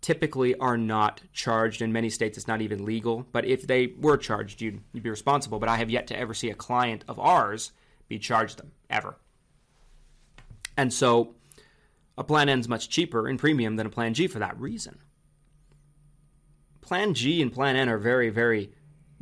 typically 0.00 0.56
are 0.56 0.76
not 0.76 1.22
charged. 1.32 1.80
In 1.80 1.92
many 1.92 2.10
states, 2.10 2.36
it's 2.36 2.48
not 2.48 2.60
even 2.60 2.84
legal. 2.84 3.26
But 3.30 3.44
if 3.44 3.66
they 3.66 3.94
were 3.98 4.16
charged, 4.16 4.60
you'd, 4.60 4.80
you'd 4.92 5.04
be 5.04 5.10
responsible. 5.10 5.58
But 5.58 5.68
I 5.68 5.76
have 5.76 5.90
yet 5.90 6.08
to 6.08 6.18
ever 6.18 6.34
see 6.34 6.50
a 6.50 6.54
client 6.54 7.04
of 7.06 7.18
ours 7.18 7.72
be 8.08 8.18
charged 8.18 8.58
them, 8.58 8.72
ever. 8.90 9.16
And 10.76 10.92
so 10.92 11.35
a 12.18 12.24
Plan 12.24 12.48
N 12.48 12.60
is 12.60 12.68
much 12.68 12.88
cheaper 12.88 13.28
in 13.28 13.38
premium 13.38 13.76
than 13.76 13.86
a 13.86 13.90
Plan 13.90 14.14
G 14.14 14.26
for 14.26 14.38
that 14.38 14.58
reason. 14.58 14.98
Plan 16.80 17.14
G 17.14 17.42
and 17.42 17.52
Plan 17.52 17.76
N 17.76 17.88
are 17.88 17.98
very, 17.98 18.30
very 18.30 18.72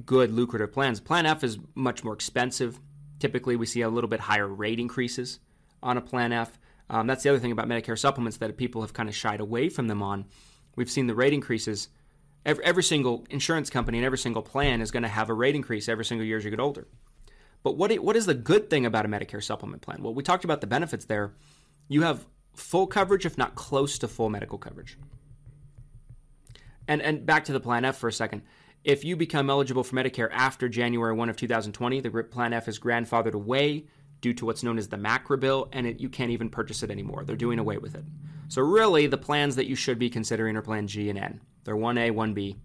good, 0.04 0.32
lucrative 0.32 0.72
plans. 0.72 1.00
Plan 1.00 1.26
F 1.26 1.42
is 1.42 1.58
much 1.74 2.04
more 2.04 2.14
expensive. 2.14 2.80
Typically, 3.18 3.56
we 3.56 3.66
see 3.66 3.80
a 3.80 3.88
little 3.88 4.08
bit 4.08 4.20
higher 4.20 4.48
rate 4.48 4.80
increases 4.80 5.40
on 5.82 5.96
a 5.96 6.00
Plan 6.00 6.32
F. 6.32 6.58
Um, 6.90 7.06
that's 7.06 7.22
the 7.22 7.30
other 7.30 7.38
thing 7.38 7.52
about 7.52 7.68
Medicare 7.68 7.98
supplements 7.98 8.36
that 8.38 8.56
people 8.56 8.82
have 8.82 8.92
kind 8.92 9.08
of 9.08 9.16
shied 9.16 9.40
away 9.40 9.68
from 9.68 9.88
them 9.88 10.02
on. 10.02 10.26
We've 10.76 10.90
seen 10.90 11.06
the 11.06 11.14
rate 11.14 11.32
increases. 11.32 11.88
Every, 12.44 12.62
every 12.64 12.82
single 12.82 13.26
insurance 13.30 13.70
company 13.70 13.96
and 13.96 14.04
every 14.04 14.18
single 14.18 14.42
plan 14.42 14.82
is 14.82 14.90
going 14.90 15.04
to 15.04 15.08
have 15.08 15.30
a 15.30 15.34
rate 15.34 15.54
increase 15.54 15.88
every 15.88 16.04
single 16.04 16.26
year 16.26 16.36
as 16.36 16.44
you 16.44 16.50
get 16.50 16.60
older. 16.60 16.86
But 17.62 17.78
what, 17.78 17.90
what 18.00 18.16
is 18.16 18.26
the 18.26 18.34
good 18.34 18.68
thing 18.68 18.84
about 18.84 19.06
a 19.06 19.08
Medicare 19.08 19.42
supplement 19.42 19.80
plan? 19.80 20.02
Well, 20.02 20.12
we 20.12 20.22
talked 20.22 20.44
about 20.44 20.60
the 20.60 20.66
benefits 20.66 21.06
there. 21.06 21.32
You 21.88 22.02
have 22.02 22.26
full 22.54 22.86
coverage, 22.86 23.26
if 23.26 23.36
not 23.38 23.54
close 23.54 23.98
to 23.98 24.08
full 24.08 24.30
medical 24.30 24.58
coverage. 24.58 24.98
And 26.86 27.00
and 27.02 27.24
back 27.24 27.44
to 27.44 27.52
the 27.52 27.60
Plan 27.60 27.84
F 27.84 27.96
for 27.96 28.08
a 28.08 28.12
second. 28.12 28.42
If 28.84 29.02
you 29.02 29.16
become 29.16 29.48
eligible 29.48 29.82
for 29.82 29.96
Medicare 29.96 30.28
after 30.30 30.68
January 30.68 31.14
1 31.14 31.30
of 31.30 31.36
2020, 31.36 32.00
the 32.00 32.10
Plan 32.24 32.52
F 32.52 32.68
is 32.68 32.78
grandfathered 32.78 33.32
away 33.32 33.86
due 34.20 34.34
to 34.34 34.44
what's 34.44 34.62
known 34.62 34.76
as 34.76 34.88
the 34.88 34.98
MACRA 34.98 35.40
bill, 35.40 35.68
and 35.72 35.86
it, 35.86 36.00
you 36.00 36.08
can't 36.08 36.30
even 36.30 36.50
purchase 36.50 36.82
it 36.82 36.90
anymore. 36.90 37.24
They're 37.24 37.36
doing 37.36 37.58
away 37.58 37.78
with 37.78 37.94
it. 37.94 38.04
So 38.48 38.62
really, 38.62 39.06
the 39.06 39.18
plans 39.18 39.56
that 39.56 39.66
you 39.66 39.74
should 39.74 39.98
be 39.98 40.10
considering 40.10 40.56
are 40.56 40.62
Plan 40.62 40.86
G 40.86 41.08
and 41.08 41.18
N. 41.18 41.40
They're 41.64 41.76
1A, 41.76 42.12
1B. 42.12 42.56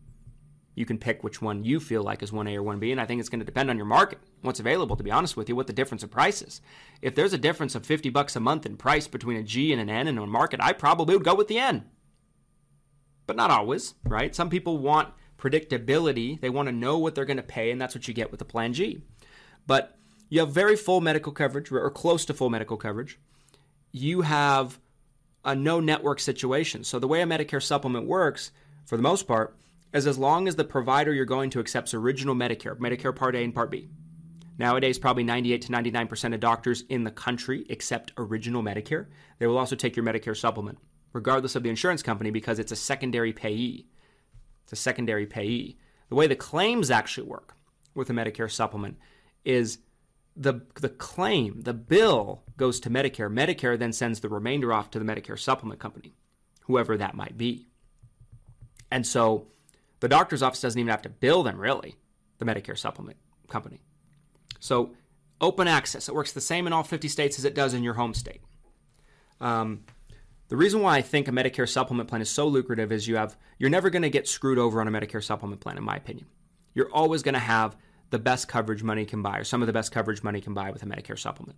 You 0.75 0.85
can 0.85 0.97
pick 0.97 1.23
which 1.23 1.41
one 1.41 1.63
you 1.63 1.79
feel 1.79 2.03
like 2.03 2.23
is 2.23 2.31
1A 2.31 2.55
or 2.55 2.63
1B, 2.63 2.91
and 2.91 3.01
I 3.01 3.05
think 3.05 3.19
it's 3.19 3.29
going 3.29 3.41
to 3.41 3.45
depend 3.45 3.69
on 3.69 3.77
your 3.77 3.85
market, 3.85 4.19
what's 4.41 4.59
available, 4.59 4.95
to 4.95 5.03
be 5.03 5.11
honest 5.11 5.35
with 5.35 5.49
you, 5.49 5.55
what 5.55 5.67
the 5.67 5.73
difference 5.73 6.03
of 6.03 6.11
price 6.11 6.41
is. 6.41 6.61
If 7.01 7.15
there's 7.15 7.33
a 7.33 7.37
difference 7.37 7.75
of 7.75 7.85
50 7.85 8.09
bucks 8.09 8.35
a 8.35 8.39
month 8.39 8.65
in 8.65 8.77
price 8.77 9.07
between 9.07 9.37
a 9.37 9.43
G 9.43 9.73
and 9.73 9.81
an 9.81 9.89
N 9.89 10.07
in 10.07 10.17
a 10.17 10.25
market, 10.25 10.61
I 10.61 10.73
probably 10.73 11.15
would 11.15 11.25
go 11.25 11.35
with 11.35 11.47
the 11.47 11.59
N. 11.59 11.85
But 13.27 13.35
not 13.35 13.51
always, 13.51 13.95
right? 14.05 14.33
Some 14.33 14.49
people 14.49 14.77
want 14.77 15.13
predictability. 15.37 16.39
They 16.39 16.49
want 16.49 16.67
to 16.67 16.73
know 16.73 16.97
what 16.97 17.13
they're 17.15 17.25
going 17.25 17.37
to 17.37 17.43
pay, 17.43 17.71
and 17.71 17.81
that's 17.81 17.95
what 17.95 18.07
you 18.07 18.13
get 18.13 18.31
with 18.31 18.41
a 18.41 18.45
Plan 18.45 18.73
G. 18.73 19.01
But 19.67 19.97
you 20.29 20.39
have 20.39 20.51
very 20.51 20.75
full 20.75 21.01
medical 21.01 21.31
coverage, 21.31 21.71
or 21.71 21.89
close 21.89 22.25
to 22.25 22.33
full 22.33 22.49
medical 22.49 22.77
coverage. 22.77 23.19
You 23.91 24.21
have 24.21 24.79
a 25.43 25.55
no 25.55 25.79
network 25.79 26.19
situation. 26.19 26.83
So 26.83 26.99
the 26.99 27.07
way 27.07 27.21
a 27.21 27.25
Medicare 27.25 27.61
supplement 27.61 28.05
works, 28.05 28.51
for 28.85 28.97
the 28.97 29.03
most 29.03 29.27
part, 29.27 29.55
is 29.93 30.07
as 30.07 30.17
long 30.17 30.47
as 30.47 30.55
the 30.55 30.63
provider 30.63 31.13
you're 31.13 31.25
going 31.25 31.49
to 31.51 31.59
accepts 31.59 31.93
original 31.93 32.35
Medicare, 32.35 32.77
Medicare 32.77 33.15
Part 33.15 33.35
A 33.35 33.39
and 33.39 33.53
Part 33.53 33.71
B. 33.71 33.89
Nowadays, 34.57 34.99
probably 34.99 35.23
98 35.23 35.61
to 35.63 35.71
99% 35.71 36.33
of 36.33 36.39
doctors 36.39 36.83
in 36.89 37.05
the 37.05 37.11
country 37.11 37.65
accept 37.69 38.11
original 38.17 38.61
Medicare. 38.61 39.07
They 39.39 39.47
will 39.47 39.57
also 39.57 39.75
take 39.75 39.95
your 39.95 40.05
Medicare 40.05 40.37
supplement, 40.37 40.77
regardless 41.13 41.55
of 41.55 41.63
the 41.63 41.69
insurance 41.69 42.03
company, 42.03 42.29
because 42.29 42.59
it's 42.59 42.73
a 42.73 42.75
secondary 42.75 43.31
payee. 43.31 43.87
It's 44.63 44.73
a 44.73 44.75
secondary 44.75 45.25
payee. 45.25 45.77
The 46.09 46.15
way 46.15 46.27
the 46.27 46.35
claims 46.35 46.91
actually 46.91 47.27
work 47.27 47.55
with 47.95 48.09
a 48.09 48.13
Medicare 48.13 48.51
supplement 48.51 48.97
is 49.45 49.79
the 50.35 50.61
the 50.75 50.89
claim, 50.89 51.61
the 51.61 51.73
bill 51.73 52.43
goes 52.57 52.79
to 52.81 52.89
Medicare. 52.89 53.31
Medicare 53.31 53.79
then 53.79 53.93
sends 53.93 54.19
the 54.19 54.29
remainder 54.29 54.71
off 54.73 54.91
to 54.91 54.99
the 54.99 55.05
Medicare 55.05 55.39
supplement 55.39 55.79
company, 55.79 56.13
whoever 56.63 56.97
that 56.97 57.15
might 57.15 57.37
be. 57.37 57.67
And 58.91 59.05
so 59.05 59.47
the 59.99 60.07
doctor's 60.07 60.41
office 60.41 60.61
doesn't 60.61 60.79
even 60.79 60.91
have 60.91 61.01
to 61.03 61.09
bill 61.09 61.43
them 61.43 61.59
really, 61.59 61.95
the 62.37 62.45
Medicare 62.45 62.77
supplement 62.77 63.17
company. 63.47 63.81
So 64.59 64.93
open 65.41 65.67
access, 65.67 66.09
it 66.09 66.15
works 66.15 66.31
the 66.31 66.41
same 66.41 66.67
in 66.67 66.73
all 66.73 66.83
50 66.83 67.07
states 67.07 67.39
as 67.39 67.45
it 67.45 67.55
does 67.55 67.73
in 67.73 67.83
your 67.83 67.93
home 67.93 68.13
state. 68.13 68.41
Um, 69.41 69.85
the 70.49 70.57
reason 70.57 70.81
why 70.81 70.97
I 70.97 71.01
think 71.01 71.27
a 71.27 71.31
Medicare 71.31 71.69
supplement 71.69 72.09
plan 72.09 72.21
is 72.21 72.29
so 72.29 72.47
lucrative 72.47 72.91
is 72.91 73.07
you 73.07 73.15
have 73.17 73.37
you're 73.57 73.69
never 73.69 73.89
going 73.89 74.01
to 74.01 74.09
get 74.09 74.27
screwed 74.27 74.57
over 74.57 74.81
on 74.81 74.87
a 74.87 74.91
Medicare 74.91 75.23
supplement 75.23 75.61
plan 75.61 75.77
in 75.77 75.83
my 75.83 75.95
opinion. 75.95 76.27
You're 76.73 76.91
always 76.91 77.21
going 77.21 77.33
to 77.33 77.39
have 77.39 77.75
the 78.09 78.19
best 78.19 78.47
coverage 78.47 78.83
money 78.83 79.05
can 79.05 79.21
buy, 79.21 79.37
or 79.37 79.43
some 79.43 79.61
of 79.61 79.67
the 79.67 79.73
best 79.73 79.91
coverage 79.91 80.23
money 80.23 80.41
can 80.41 80.53
buy 80.53 80.71
with 80.71 80.81
a 80.81 80.85
Medicare 80.85 81.19
supplement. 81.19 81.57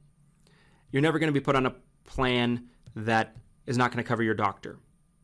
You're 0.91 1.01
never 1.01 1.19
going 1.19 1.29
to 1.29 1.33
be 1.33 1.43
put 1.43 1.55
on 1.55 1.65
a 1.65 1.75
plan 2.03 2.67
that 2.95 3.35
is 3.65 3.77
not 3.77 3.91
going 3.91 4.03
to 4.03 4.07
cover 4.07 4.23
your 4.23 4.33
doctor. 4.33 4.77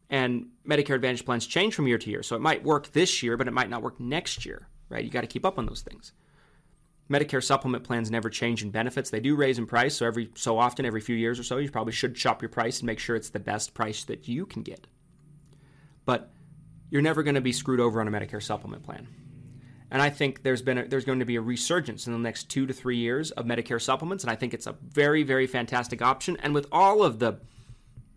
And 0.10 0.48
Medicare 0.68 0.96
Advantage 0.96 1.26
plans 1.26 1.46
change 1.46 1.76
from 1.76 1.88
year 1.88 1.98
to 1.98 2.10
year. 2.10 2.24
So 2.24 2.36
it 2.36 2.42
might 2.42 2.64
work 2.64 2.92
this 2.94 3.22
year, 3.22 3.36
but 3.36 3.48
it 3.48 3.54
might 3.54 3.70
not 3.70 3.82
work 3.82 4.00
next 4.00 4.46
year, 4.46 4.68
right? 4.90 5.04
You 5.04 5.12
got 5.12 5.22
to 5.22 5.28
keep 5.28 5.46
up 5.46 5.58
on 5.58 5.66
those 5.66 5.82
things. 5.82 6.14
Medicare 7.10 7.44
supplement 7.44 7.84
plans 7.84 8.12
never 8.12 8.30
change 8.30 8.64
in 8.64 8.70
benefits. 8.70 9.10
They 9.10 9.20
do 9.20 9.36
raise 9.36 9.58
in 9.58 9.66
price. 9.66 9.96
So 9.96 10.06
every 10.06 10.30
so 10.36 10.58
often, 10.58 10.86
every 10.86 11.02
few 11.02 11.16
years 11.16 11.40
or 11.40 11.44
so, 11.44 11.58
you 11.58 11.72
probably 11.72 11.94
should 11.94 12.18
shop 12.18 12.42
your 12.42 12.50
price 12.50 12.80
and 12.80 12.88
make 12.88 13.00
sure 13.00 13.16
it's 13.16 13.30
the 13.30 13.40
best 13.40 13.74
price 13.74 14.04
that 14.06 14.28
you 14.28 14.46
can 14.46 14.62
get. 14.62 14.88
But 16.06 16.32
you're 16.90 17.02
never 17.02 17.24
going 17.24 17.36
to 17.36 17.42
be 17.42 17.54
screwed 17.54 17.80
over 17.80 18.02
on 18.02 18.08
a 18.08 18.12
Medicare 18.12 18.44
supplement 18.44 18.84
plan. 18.84 19.08
And 19.90 20.02
I 20.02 20.10
think 20.10 20.44
there's 20.44 20.62
been 20.62 20.78
a, 20.80 20.88
there's 20.88 21.06
going 21.06 21.20
to 21.20 21.26
be 21.26 21.38
a 21.38 21.42
resurgence 21.42 22.08
in 22.08 22.14
the 22.14 22.20
next 22.20 22.50
two 22.50 22.66
to 22.66 22.74
three 22.74 22.98
years 22.98 23.32
of 23.32 23.46
Medicare 23.46 23.82
supplements, 23.82 24.24
and 24.24 24.32
I 24.32 24.36
think 24.36 24.54
it's 24.54 24.68
a 24.68 24.76
very 24.82 25.24
very 25.24 25.48
fantastic 25.48 26.02
option. 26.02 26.38
And 26.42 26.54
with 26.54 26.68
all 26.72 27.04
of 27.04 27.20
the 27.20 27.40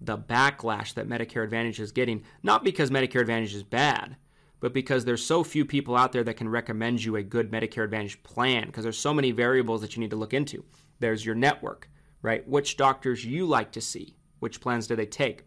the 0.01 0.19
backlash 0.19 0.95
that 0.95 1.09
Medicare 1.09 1.45
Advantage 1.45 1.81
is 1.81 1.93
getting, 1.93 2.23
not 2.43 2.65
because 2.65 2.91
Medicare 2.91 3.21
Advantage 3.21 3.55
is 3.55 3.63
bad, 3.63 4.17
but 4.61 4.73
because 4.73 5.05
there's 5.05 5.25
so 5.25 5.45
few 5.45 5.65
people 5.65 5.97
out 5.97 6.13
there 6.13 6.25
that 6.25 6.37
can 6.37 6.49
recommend 6.49 7.05
you 7.05 7.17
a 7.17 7.23
good 7.23 7.51
Medicare 7.51 7.85
Advantage 7.85 8.23
plan, 8.23 8.67
because 8.67 8.83
there's 8.83 8.99
so 8.99 9.15
many 9.15 9.31
variables 9.31 9.81
that 9.81 9.97
you 9.97 10.01
need 10.01 10.11
to 10.11 10.17
look 10.17 10.35
into. 10.35 10.65
There's 10.99 11.25
your 11.25 11.35
network, 11.35 11.91
right? 12.23 12.47
Which 12.49 12.77
doctors 12.77 13.25
you 13.25 13.47
like 13.47 13.73
to 13.73 13.81
see, 13.81 14.17
which 14.39 14.61
plans 14.61 14.87
do 14.87 14.97
they 14.97 15.07
take? 15.07 15.45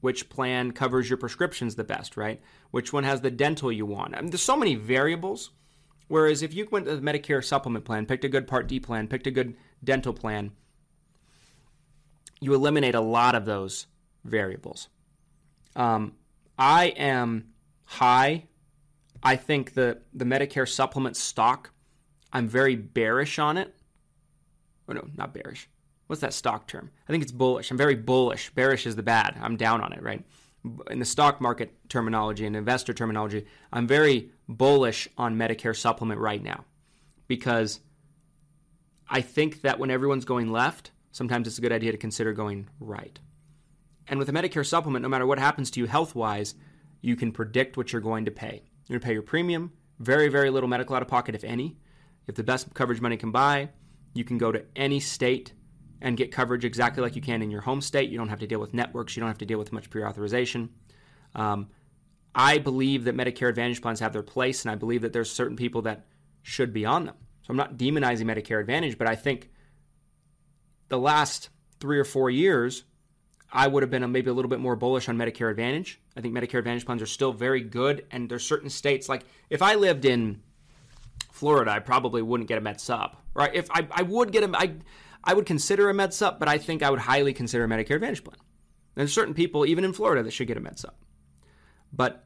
Which 0.00 0.28
plan 0.28 0.72
covers 0.72 1.08
your 1.08 1.16
prescriptions 1.16 1.74
the 1.74 1.84
best, 1.84 2.16
right? 2.16 2.42
Which 2.70 2.92
one 2.92 3.04
has 3.04 3.22
the 3.22 3.30
dental 3.30 3.72
you 3.72 3.86
want? 3.86 4.14
I 4.14 4.20
mean, 4.20 4.30
there's 4.30 4.42
so 4.42 4.56
many 4.56 4.74
variables 4.74 5.50
Whereas 6.08 6.42
if 6.42 6.54
you 6.54 6.68
went 6.70 6.86
to 6.86 6.96
the 6.96 7.02
Medicare 7.02 7.44
supplement 7.44 7.84
plan, 7.84 8.06
picked 8.06 8.24
a 8.24 8.28
good 8.28 8.46
Part 8.46 8.68
D 8.68 8.78
plan, 8.78 9.08
picked 9.08 9.26
a 9.26 9.30
good 9.30 9.56
dental 9.82 10.12
plan, 10.12 10.52
you 12.40 12.54
eliminate 12.54 12.94
a 12.94 13.00
lot 13.00 13.34
of 13.34 13.46
those 13.46 13.86
variables. 14.24 14.88
Um, 15.76 16.14
I 16.58 16.86
am 16.96 17.48
high. 17.86 18.44
I 19.22 19.36
think 19.36 19.74
the, 19.74 20.00
the 20.12 20.24
Medicare 20.24 20.68
supplement 20.68 21.16
stock, 21.16 21.70
I'm 22.32 22.48
very 22.48 22.76
bearish 22.76 23.38
on 23.38 23.56
it. 23.56 23.74
Oh, 24.88 24.92
no, 24.92 25.08
not 25.16 25.32
bearish. 25.32 25.68
What's 26.06 26.20
that 26.20 26.34
stock 26.34 26.66
term? 26.66 26.90
I 27.08 27.12
think 27.12 27.22
it's 27.22 27.32
bullish. 27.32 27.70
I'm 27.70 27.78
very 27.78 27.94
bullish. 27.94 28.50
Bearish 28.50 28.86
is 28.86 28.96
the 28.96 29.02
bad. 29.02 29.36
I'm 29.40 29.56
down 29.56 29.80
on 29.80 29.92
it, 29.92 30.02
right? 30.02 30.22
in 30.90 30.98
the 30.98 31.04
stock 31.04 31.40
market 31.40 31.74
terminology 31.88 32.46
and 32.46 32.56
investor 32.56 32.94
terminology, 32.94 33.44
I'm 33.72 33.86
very 33.86 34.30
bullish 34.48 35.08
on 35.18 35.36
Medicare 35.36 35.76
supplement 35.76 36.20
right 36.20 36.42
now 36.42 36.64
because 37.28 37.80
I 39.08 39.20
think 39.20 39.62
that 39.62 39.78
when 39.78 39.90
everyone's 39.90 40.24
going 40.24 40.50
left, 40.50 40.90
sometimes 41.12 41.46
it's 41.46 41.58
a 41.58 41.60
good 41.60 41.72
idea 41.72 41.92
to 41.92 41.98
consider 41.98 42.32
going 42.32 42.68
right. 42.80 43.18
And 44.06 44.18
with 44.18 44.28
a 44.28 44.32
Medicare 44.32 44.66
supplement, 44.66 45.02
no 45.02 45.08
matter 45.08 45.26
what 45.26 45.38
happens 45.38 45.70
to 45.72 45.80
you 45.80 45.86
health 45.86 46.14
wise, 46.14 46.54
you 47.00 47.16
can 47.16 47.32
predict 47.32 47.76
what 47.76 47.92
you're 47.92 48.02
going 48.02 48.24
to 48.26 48.30
pay. 48.30 48.62
You're 48.86 48.98
going 48.98 49.00
to 49.00 49.06
pay 49.06 49.12
your 49.12 49.22
premium, 49.22 49.72
very, 49.98 50.28
very 50.28 50.50
little 50.50 50.68
medical 50.68 50.94
out 50.96 51.02
of 51.02 51.08
pocket, 51.08 51.34
if 51.34 51.44
any. 51.44 51.76
If 52.26 52.34
the 52.34 52.44
best 52.44 52.72
coverage 52.74 53.00
money 53.00 53.16
can 53.16 53.30
buy, 53.30 53.70
you 54.14 54.24
can 54.24 54.38
go 54.38 54.52
to 54.52 54.64
any 54.76 55.00
state 55.00 55.52
and 56.00 56.16
get 56.16 56.32
coverage 56.32 56.64
exactly 56.64 57.02
like 57.02 57.16
you 57.16 57.22
can 57.22 57.42
in 57.42 57.50
your 57.50 57.62
home 57.62 57.80
state. 57.80 58.10
You 58.10 58.18
don't 58.18 58.28
have 58.28 58.40
to 58.40 58.46
deal 58.46 58.60
with 58.60 58.74
networks. 58.74 59.16
You 59.16 59.20
don't 59.20 59.28
have 59.28 59.38
to 59.38 59.46
deal 59.46 59.58
with 59.58 59.72
much 59.72 59.90
pre 59.90 60.04
authorization. 60.04 60.70
Um, 61.34 61.68
I 62.34 62.58
believe 62.58 63.04
that 63.04 63.16
Medicare 63.16 63.48
Advantage 63.48 63.80
plans 63.80 64.00
have 64.00 64.12
their 64.12 64.22
place, 64.22 64.64
and 64.64 64.72
I 64.72 64.74
believe 64.74 65.02
that 65.02 65.12
there's 65.12 65.30
certain 65.30 65.56
people 65.56 65.82
that 65.82 66.06
should 66.42 66.72
be 66.72 66.84
on 66.84 67.06
them. 67.06 67.14
So 67.42 67.50
I'm 67.50 67.56
not 67.56 67.76
demonizing 67.76 68.24
Medicare 68.24 68.60
Advantage, 68.60 68.98
but 68.98 69.06
I 69.06 69.14
think 69.14 69.50
the 70.88 70.98
last 70.98 71.50
three 71.80 71.98
or 71.98 72.04
four 72.04 72.30
years, 72.30 72.84
I 73.54 73.68
would 73.68 73.84
have 73.84 73.90
been 73.90 74.10
maybe 74.10 74.30
a 74.30 74.34
little 74.34 74.48
bit 74.48 74.58
more 74.58 74.74
bullish 74.74 75.08
on 75.08 75.16
Medicare 75.16 75.48
Advantage. 75.48 76.00
I 76.16 76.20
think 76.20 76.34
Medicare 76.34 76.58
Advantage 76.58 76.84
plans 76.84 77.00
are 77.00 77.06
still 77.06 77.32
very 77.32 77.60
good, 77.60 78.04
and 78.10 78.28
there's 78.28 78.44
certain 78.44 78.68
states 78.68 79.08
like 79.08 79.24
if 79.48 79.62
I 79.62 79.76
lived 79.76 80.04
in 80.04 80.42
Florida, 81.30 81.70
I 81.70 81.78
probably 81.78 82.20
wouldn't 82.20 82.48
get 82.48 82.58
a 82.58 82.60
Med 82.60 82.80
Sup. 82.80 83.22
Right? 83.32 83.54
If 83.54 83.70
I, 83.70 83.86
I 83.92 84.02
would 84.02 84.32
get 84.32 84.42
a, 84.42 84.50
I, 84.58 84.74
I 85.22 85.34
would 85.34 85.46
consider 85.46 85.88
a 85.88 85.94
Med 85.94 86.10
MedSup, 86.10 86.38
but 86.38 86.48
I 86.48 86.58
think 86.58 86.82
I 86.82 86.90
would 86.90 87.00
highly 87.00 87.32
consider 87.32 87.64
a 87.64 87.68
Medicare 87.68 87.94
Advantage 87.96 88.24
plan. 88.24 88.36
There's 88.94 89.12
certain 89.12 89.34
people, 89.34 89.64
even 89.66 89.84
in 89.84 89.92
Florida, 89.92 90.22
that 90.22 90.32
should 90.32 90.48
get 90.48 90.56
a 90.56 90.60
Med 90.60 90.74
MedSup. 90.74 90.94
But 91.92 92.24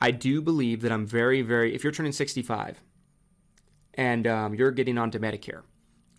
I 0.00 0.10
do 0.10 0.42
believe 0.42 0.82
that 0.82 0.92
I'm 0.92 1.06
very, 1.06 1.42
very, 1.42 1.74
if 1.74 1.82
you're 1.82 1.92
turning 1.92 2.12
65 2.12 2.80
and 3.94 4.26
um, 4.26 4.54
you're 4.54 4.70
getting 4.70 4.98
onto 4.98 5.18
Medicare, 5.18 5.62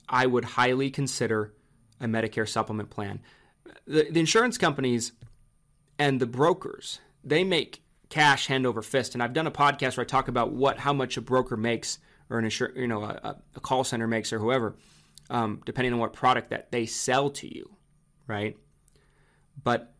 I 0.10 0.26
would 0.26 0.46
highly 0.46 0.90
consider 0.90 1.54
a 2.00 2.06
Medicare 2.06 2.48
supplement 2.48 2.90
plan. 2.90 3.22
The, 3.86 4.08
the 4.10 4.20
insurance 4.20 4.58
companies 4.58 5.14
and 6.00 6.20
the 6.20 6.26
brokers, 6.26 7.00
they 7.24 7.44
make 7.44 7.82
cash 8.10 8.48
hand 8.48 8.66
over 8.66 8.82
fist. 8.82 9.14
And 9.14 9.24
I've 9.24 9.34
done 9.34 9.48
a 9.48 9.52
podcast 9.52 9.98
where 9.98 10.04
I 10.04 10.08
talk 10.08 10.28
about 10.28 10.52
what, 10.52 10.80
how 10.80 10.94
much 10.94 11.18
a 11.18 11.22
broker 11.22 11.58
makes 11.58 12.00
or 12.30 12.40
an 12.40 12.46
insur- 12.46 12.76
you 12.76 12.88
know, 12.88 13.04
a, 13.04 13.38
a 13.56 13.60
call 13.60 13.84
center 13.84 14.08
makes 14.08 14.32
or 14.32 14.40
whoever 14.40 14.76
um, 15.30 15.62
depending 15.66 15.94
on 15.94 16.00
what 16.00 16.14
product 16.14 16.50
that 16.50 16.72
they 16.72 16.86
sell 16.86 17.30
to 17.32 17.54
you, 17.54 17.76
right? 18.28 18.58
But 19.62 19.94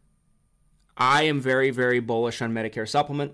I 0.98 1.24
am 1.24 1.40
very, 1.40 1.72
very 1.72 2.00
bullish 2.00 2.42
on 2.42 2.54
Medicare 2.54 2.88
supplement. 2.88 3.34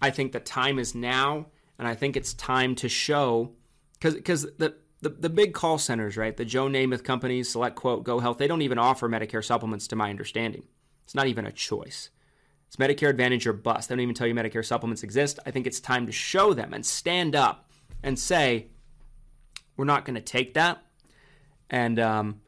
I 0.00 0.10
think 0.10 0.32
the 0.32 0.40
time 0.40 0.78
is 0.78 0.94
now, 0.94 1.46
and 1.78 1.86
I 1.86 1.94
think 1.94 2.16
it's 2.16 2.34
time 2.34 2.74
to 2.76 2.88
show 2.88 3.52
because 3.94 4.14
because 4.14 4.42
the, 4.58 4.74
the 5.00 5.10
the 5.10 5.30
big 5.30 5.54
call 5.54 5.78
centers, 5.78 6.16
right? 6.16 6.36
The 6.36 6.44
Joe 6.44 6.66
Namath 6.66 7.04
companies, 7.04 7.52
SelectQuote, 7.54 8.04
Go 8.04 8.20
Health, 8.20 8.38
they 8.38 8.46
don't 8.46 8.62
even 8.62 8.78
offer 8.78 9.08
Medicare 9.08 9.44
supplements, 9.44 9.86
to 9.88 9.96
my 9.96 10.10
understanding. 10.10 10.64
It's 11.04 11.14
not 11.14 11.26
even 11.26 11.46
a 11.46 11.52
choice. 11.52 12.10
It's 12.66 12.76
Medicare 12.76 13.08
Advantage 13.08 13.46
or 13.46 13.52
bust. 13.52 13.88
They 13.88 13.96
don't 13.96 14.02
even 14.02 14.14
tell 14.14 14.28
you 14.28 14.34
Medicare 14.34 14.64
supplements 14.64 15.02
exist. 15.02 15.40
I 15.44 15.50
think 15.50 15.66
it's 15.66 15.80
time 15.80 16.06
to 16.06 16.12
show 16.12 16.54
them 16.54 16.72
and 16.72 16.86
stand 16.86 17.34
up 17.34 17.68
and 18.02 18.16
say, 18.16 18.68
we're 19.76 19.84
not 19.86 20.04
going 20.04 20.14
to 20.14 20.20
take 20.20 20.54
that 20.54 20.84
and 21.70 21.98
um, 21.98 22.40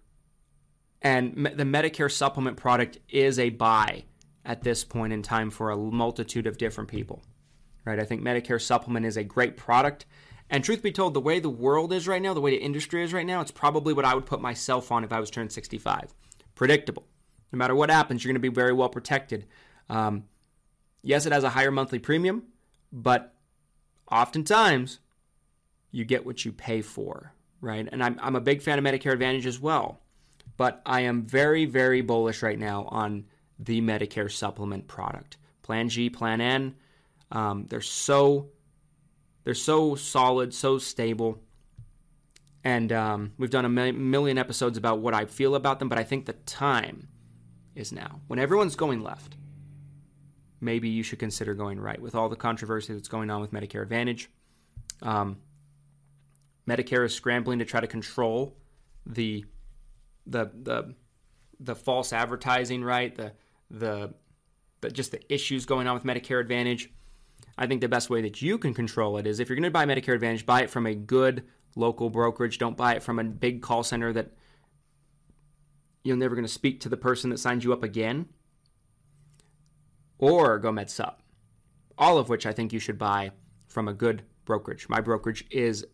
and 1.01 1.35
the 1.35 1.65
Medicare 1.65 2.11
supplement 2.11 2.57
product 2.57 2.99
is 3.09 3.39
a 3.39 3.51
buy 3.51 4.05
at 4.45 4.63
this 4.63 4.85
point 4.85 5.13
in 5.13 5.23
time 5.23 5.51
for 5.51 5.71
a 5.71 5.77
multitude 5.77 6.47
of 6.47 6.59
different 6.59 6.91
people. 6.91 7.23
Right? 7.85 7.99
I 7.99 8.05
think 8.05 8.23
Medicare 8.23 8.61
supplement 8.61 9.07
is 9.07 9.17
a 9.17 9.25
great 9.25 9.57
product. 9.57 10.07
And 10.53 10.63
truth 10.63 10.83
be 10.83 10.93
told, 10.93 11.15
the 11.15 11.21
way 11.21 11.41
the 11.41 11.49
world 11.49 11.95
is 11.95 12.07
right 12.07 12.21
now, 12.21 12.35
the 12.35 12.41
way 12.43 12.51
the 12.51 12.63
industry 12.63 13.03
is 13.03 13.15
right 13.15 13.25
now, 13.25 13.41
it's 13.41 13.51
probably 13.51 13.95
what 13.95 14.05
I 14.05 14.15
would 14.15 14.27
put 14.27 14.43
myself 14.43 14.93
on 14.93 15.03
if 15.03 15.11
I 15.11 15.19
was 15.19 15.31
turned 15.31 15.51
65. 15.51 16.13
Predictable. 16.55 17.07
No 17.53 17.57
matter 17.57 17.75
what 17.75 17.91
happens, 17.91 18.23
you're 18.23 18.31
going 18.33 18.43
to 18.43 18.51
be 18.51 18.55
very 18.55 18.75
well 18.75 18.91
protected. 18.91 19.47
Um, 19.89 20.25
yes, 21.03 21.25
it 21.25 21.33
has 21.33 21.43
a 21.43 21.49
higher 21.49 21.71
monthly 21.71 21.99
premium, 21.99 22.43
but 22.93 23.35
oftentimes 24.11 24.99
you 25.91 26.05
get 26.05 26.27
what 26.27 26.45
you 26.45 26.53
pay 26.53 26.83
for, 26.83 27.33
right? 27.63 27.89
And 27.91 28.05
I'm, 28.05 28.19
I'm 28.23 28.37
a 28.37 28.41
big 28.41 28.61
fan 28.61 28.79
of 28.79 28.85
Medicare 28.85 29.15
Advantage 29.15 29.47
as 29.47 29.59
well. 29.59 30.01
But 30.59 30.83
I 30.85 31.01
am 31.03 31.23
very, 31.23 31.65
very 31.65 32.03
bullish 32.03 32.43
right 32.43 32.59
now 32.59 32.85
on 32.91 33.25
the 33.59 33.81
Medicare 33.81 34.31
supplement 34.31 34.87
product. 34.87 35.39
Plan 35.63 35.89
G, 35.89 36.11
Plan 36.11 36.43
N, 36.43 36.75
um, 37.31 37.65
they're 37.71 37.81
so 37.81 38.51
they're 39.45 39.55
so 39.55 39.95
solid, 39.95 40.55
so 40.55 40.79
stable. 40.79 41.41
And 42.65 42.93
um, 42.93 43.33
we've 43.39 43.51
done 43.51 43.65
a 43.65 43.69
million 43.69 44.39
episodes 44.39 44.79
about 44.79 45.01
what 45.01 45.15
I 45.15 45.25
feel 45.25 45.55
about 45.55 45.79
them, 45.79 45.89
but 45.89 45.99
I 45.99 46.05
think 46.05 46.27
the 46.27 46.33
time 46.33 47.09
is 47.75 47.93
now. 47.93 48.21
When 48.29 48.39
everyone's 48.39 48.77
going 48.77 49.03
left, 49.03 49.37
maybe 50.61 50.89
you 50.89 51.03
should 51.03 51.19
consider 51.19 51.55
going 51.55 51.81
right 51.81 52.01
with 52.01 52.15
all 52.15 52.29
the 52.29 52.37
controversy 52.37 52.93
that's 52.93 53.09
going 53.09 53.31
on 53.31 53.41
with 53.41 53.53
Medicare 53.53 53.83
Advantage. 53.83 54.31
Um, 55.03 55.39
Medicare 56.69 57.05
is 57.05 57.15
scrambling 57.15 57.59
to 57.59 57.65
try 57.65 57.81
to 57.81 57.89
control 57.89 58.57
the 59.05 59.45
the 60.27 60.51
the 60.55 60.95
the 61.59 61.75
false 61.75 62.13
advertising, 62.13 62.85
right? 62.85 63.15
The 63.15 63.33
the, 63.71 64.15
the 64.81 64.91
just 64.91 65.11
the 65.11 65.33
issues 65.33 65.67
going 65.67 65.89
on 65.89 65.95
with 65.95 66.05
Medicare 66.05 66.41
Advantage. 66.41 66.91
I 67.59 67.67
think 67.67 67.81
the 67.81 67.89
best 67.89 68.11
way 68.11 68.23
that 68.23 68.41
you 68.41 68.59
can 68.59 68.75
control 68.75 69.19
it 69.19 69.27
is 69.27 69.41
if 69.41 69.49
you're 69.49 69.57
going 69.57 69.65
to 69.65 69.71
buy 69.71 69.85
Medicare 69.85 70.15
Advantage, 70.15 70.47
buy 70.47 70.63
it 70.63 70.71
from 70.71 70.87
a 70.87 70.95
good 70.95 71.45
local 71.77 72.11
brokerage. 72.11 72.59
Don't 72.59 72.77
buy 72.77 72.95
it 72.95 73.03
from 73.03 73.19
a 73.19 73.25
big 73.25 73.63
call 73.63 73.83
center 73.83 74.13
that 74.13 74.33
you're 76.05 76.17
never 76.17 76.35
going 76.35 76.47
to 76.47 76.53
speak 76.53 76.81
to 76.81 76.89
the 76.89 76.97
person 76.97 77.31
that 77.31 77.39
signed 77.39 77.65
you 77.65 77.73
up 77.73 77.83
again. 77.83 78.27
Or 80.19 80.59
go 80.59 80.71
MedSup. 80.71 81.17
All 81.99 82.19
of 82.19 82.29
which 82.29 82.47
I 82.47 82.53
think 82.53 82.73
you 82.73 82.79
should 82.79 82.99
buy 82.99 83.33
from 83.69 83.89
a 83.89 83.95
good 83.95 84.23
brokerage. 84.45 84.89
My 84.89 85.01
brokerage 85.01 85.45
is 85.51 85.85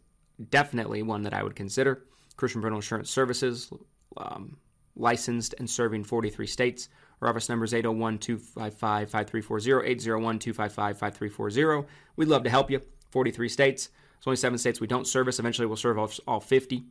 definitely 0.50 1.02
one 1.02 1.22
that 1.22 1.34
I 1.34 1.42
would 1.42 1.56
consider. 1.56 2.04
Christian 2.36 2.60
Brindle 2.60 2.78
Insurance 2.78 3.10
Services, 3.10 3.70
um, 4.16 4.56
licensed 4.96 5.54
and 5.58 5.68
serving 5.68 6.04
43 6.04 6.46
states. 6.46 6.88
Our 7.20 7.28
office 7.28 7.48
number 7.48 7.64
is 7.64 7.74
801 7.74 8.18
255 8.18 9.11
5340, 9.11 9.90
801 9.90 10.38
255 10.38 10.98
5340. 10.98 11.88
We'd 12.16 12.28
love 12.28 12.44
to 12.44 12.50
help 12.50 12.70
you. 12.70 12.81
43 13.11 13.48
states. 13.48 13.88
There's 13.88 14.26
only 14.26 14.37
seven 14.37 14.59
states 14.59 14.81
we 14.81 14.87
don't 14.87 15.07
service. 15.07 15.38
Eventually, 15.38 15.66
we'll 15.66 15.76
serve 15.76 15.98
all, 15.98 16.11
all 16.26 16.40
50. 16.40 16.85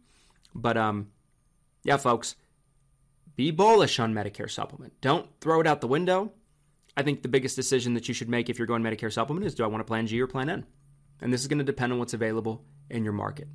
But 0.54 0.78
um, 0.78 1.08
yeah, 1.84 1.98
folks, 1.98 2.36
be 3.36 3.52
bullish 3.52 4.00
on 4.00 4.14
Medicare 4.14 4.50
supplement. 4.50 5.00
Don't 5.02 5.28
throw 5.40 5.62
it 5.62 5.68
out 5.68 5.82
the 5.82 5.88
window. 5.88 6.34
I 6.98 7.04
think 7.04 7.22
the 7.22 7.28
biggest 7.28 7.56
decision 7.56 7.94
that 7.94 8.08
you 8.08 8.14
should 8.14 8.30
make 8.30 8.50
if 8.50 8.58
you're 8.58 8.68
going 8.68 8.82
Medicare 8.82 9.14
supplement 9.14 9.46
is 9.46 9.54
do 9.54 9.64
I 9.64 9.68
want 9.68 9.82
to 9.82 9.86
plan 9.86 10.08
G 10.08 10.20
or 10.20 10.28
plan 10.28 10.50
N? 10.50 10.66
And 11.22 11.32
this 11.32 11.42
is 11.42 11.48
going 11.48 11.60
to 11.60 11.64
depend 11.64 11.94
on 11.94 12.00
what's 12.00 12.14
available 12.14 12.64
in 12.90 13.04
your 13.04 13.14
market. 13.14 13.48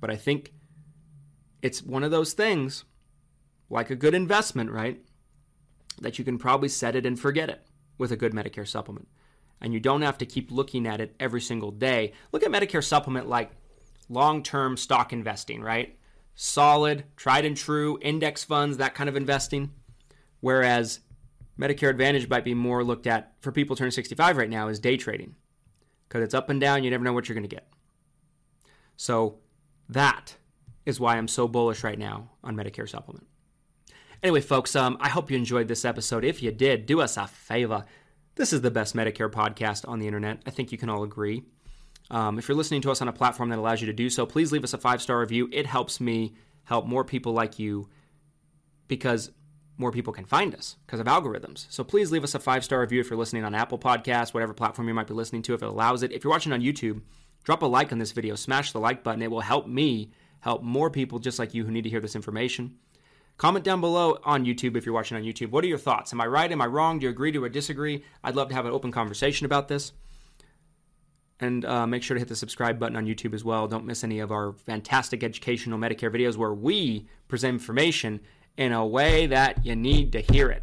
But 0.00 0.10
I 0.10 0.16
think 0.16 0.52
it's 1.62 1.82
one 1.82 2.04
of 2.04 2.10
those 2.10 2.32
things, 2.32 2.84
like 3.68 3.90
a 3.90 3.96
good 3.96 4.14
investment, 4.14 4.70
right? 4.70 5.00
That 6.00 6.18
you 6.18 6.24
can 6.24 6.38
probably 6.38 6.68
set 6.68 6.96
it 6.96 7.06
and 7.06 7.18
forget 7.18 7.48
it 7.48 7.62
with 7.98 8.12
a 8.12 8.16
good 8.16 8.32
Medicare 8.32 8.66
supplement. 8.66 9.08
And 9.60 9.72
you 9.72 9.80
don't 9.80 10.02
have 10.02 10.18
to 10.18 10.26
keep 10.26 10.50
looking 10.50 10.86
at 10.86 11.00
it 11.00 11.14
every 11.20 11.40
single 11.40 11.70
day. 11.70 12.12
Look 12.32 12.42
at 12.42 12.50
Medicare 12.50 12.84
supplement 12.84 13.28
like 13.28 13.52
long 14.08 14.42
term 14.42 14.76
stock 14.76 15.12
investing, 15.12 15.62
right? 15.62 15.96
Solid, 16.34 17.04
tried 17.16 17.44
and 17.44 17.56
true, 17.56 17.98
index 18.02 18.42
funds, 18.44 18.76
that 18.78 18.94
kind 18.94 19.08
of 19.08 19.16
investing. 19.16 19.70
Whereas 20.40 21.00
Medicare 21.58 21.90
Advantage 21.90 22.28
might 22.28 22.44
be 22.44 22.54
more 22.54 22.82
looked 22.82 23.06
at 23.06 23.34
for 23.40 23.52
people 23.52 23.76
turning 23.76 23.92
65 23.92 24.36
right 24.36 24.50
now 24.50 24.68
is 24.68 24.80
day 24.80 24.96
trading 24.96 25.36
because 26.08 26.22
it's 26.22 26.34
up 26.34 26.50
and 26.50 26.60
down. 26.60 26.82
You 26.82 26.90
never 26.90 27.04
know 27.04 27.12
what 27.12 27.28
you're 27.28 27.34
going 27.34 27.48
to 27.48 27.54
get. 27.54 27.68
So 28.96 29.38
that 29.88 30.36
is 30.84 31.00
why 31.00 31.16
I'm 31.16 31.28
so 31.28 31.48
bullish 31.48 31.84
right 31.84 31.98
now 31.98 32.30
on 32.42 32.56
Medicare 32.56 32.88
supplement. 32.88 33.26
Anyway, 34.24 34.40
folks, 34.40 34.74
um, 34.74 34.96
I 35.00 35.10
hope 35.10 35.30
you 35.30 35.36
enjoyed 35.36 35.68
this 35.68 35.84
episode. 35.84 36.24
If 36.24 36.42
you 36.42 36.50
did, 36.50 36.86
do 36.86 37.02
us 37.02 37.18
a 37.18 37.26
favor. 37.26 37.84
This 38.36 38.54
is 38.54 38.62
the 38.62 38.70
best 38.70 38.96
Medicare 38.96 39.30
podcast 39.30 39.86
on 39.86 39.98
the 39.98 40.06
internet. 40.06 40.40
I 40.46 40.50
think 40.50 40.72
you 40.72 40.78
can 40.78 40.88
all 40.88 41.02
agree. 41.02 41.42
Um, 42.10 42.38
if 42.38 42.48
you're 42.48 42.56
listening 42.56 42.80
to 42.82 42.90
us 42.90 43.02
on 43.02 43.08
a 43.08 43.12
platform 43.12 43.50
that 43.50 43.58
allows 43.58 43.82
you 43.82 43.86
to 43.86 43.92
do 43.92 44.08
so, 44.08 44.24
please 44.24 44.50
leave 44.50 44.64
us 44.64 44.72
a 44.72 44.78
five 44.78 45.02
star 45.02 45.20
review. 45.20 45.50
It 45.52 45.66
helps 45.66 46.00
me 46.00 46.32
help 46.62 46.86
more 46.86 47.04
people 47.04 47.34
like 47.34 47.58
you 47.58 47.90
because 48.88 49.30
more 49.76 49.92
people 49.92 50.14
can 50.14 50.24
find 50.24 50.54
us 50.54 50.78
because 50.86 51.00
of 51.00 51.06
algorithms. 51.06 51.66
So 51.68 51.84
please 51.84 52.10
leave 52.10 52.24
us 52.24 52.34
a 52.34 52.40
five 52.40 52.64
star 52.64 52.80
review 52.80 53.00
if 53.00 53.10
you're 53.10 53.18
listening 53.18 53.44
on 53.44 53.54
Apple 53.54 53.78
Podcasts, 53.78 54.32
whatever 54.32 54.54
platform 54.54 54.88
you 54.88 54.94
might 54.94 55.06
be 55.06 55.12
listening 55.12 55.42
to, 55.42 55.52
if 55.52 55.62
it 55.62 55.68
allows 55.68 56.02
it. 56.02 56.12
If 56.12 56.24
you're 56.24 56.32
watching 56.32 56.54
on 56.54 56.62
YouTube, 56.62 57.02
drop 57.42 57.60
a 57.60 57.66
like 57.66 57.92
on 57.92 57.98
this 57.98 58.12
video, 58.12 58.36
smash 58.36 58.72
the 58.72 58.80
like 58.80 59.04
button. 59.04 59.20
It 59.20 59.30
will 59.30 59.42
help 59.42 59.66
me 59.66 60.12
help 60.40 60.62
more 60.62 60.88
people 60.88 61.18
just 61.18 61.38
like 61.38 61.52
you 61.52 61.66
who 61.66 61.70
need 61.70 61.82
to 61.82 61.90
hear 61.90 62.00
this 62.00 62.16
information. 62.16 62.78
Comment 63.36 63.64
down 63.64 63.80
below 63.80 64.18
on 64.22 64.44
YouTube 64.44 64.76
if 64.76 64.86
you're 64.86 64.94
watching 64.94 65.16
on 65.16 65.24
YouTube. 65.24 65.50
What 65.50 65.64
are 65.64 65.68
your 65.68 65.78
thoughts? 65.78 66.12
Am 66.12 66.20
I 66.20 66.26
right? 66.26 66.50
Am 66.50 66.60
I 66.60 66.66
wrong? 66.66 66.98
Do 66.98 67.04
you 67.04 67.10
agree? 67.10 67.32
Do 67.32 67.44
I 67.44 67.48
disagree? 67.48 68.04
I'd 68.22 68.36
love 68.36 68.48
to 68.48 68.54
have 68.54 68.64
an 68.64 68.72
open 68.72 68.92
conversation 68.92 69.44
about 69.44 69.66
this. 69.68 69.92
And 71.40 71.64
uh, 71.64 71.86
make 71.86 72.04
sure 72.04 72.14
to 72.14 72.20
hit 72.20 72.28
the 72.28 72.36
subscribe 72.36 72.78
button 72.78 72.96
on 72.96 73.06
YouTube 73.06 73.34
as 73.34 73.44
well. 73.44 73.66
Don't 73.66 73.86
miss 73.86 74.04
any 74.04 74.20
of 74.20 74.30
our 74.30 74.52
fantastic 74.52 75.24
educational 75.24 75.80
Medicare 75.80 76.14
videos 76.14 76.36
where 76.36 76.54
we 76.54 77.08
present 77.26 77.54
information 77.54 78.20
in 78.56 78.72
a 78.72 78.86
way 78.86 79.26
that 79.26 79.66
you 79.66 79.74
need 79.74 80.12
to 80.12 80.20
hear 80.20 80.48
it. 80.50 80.62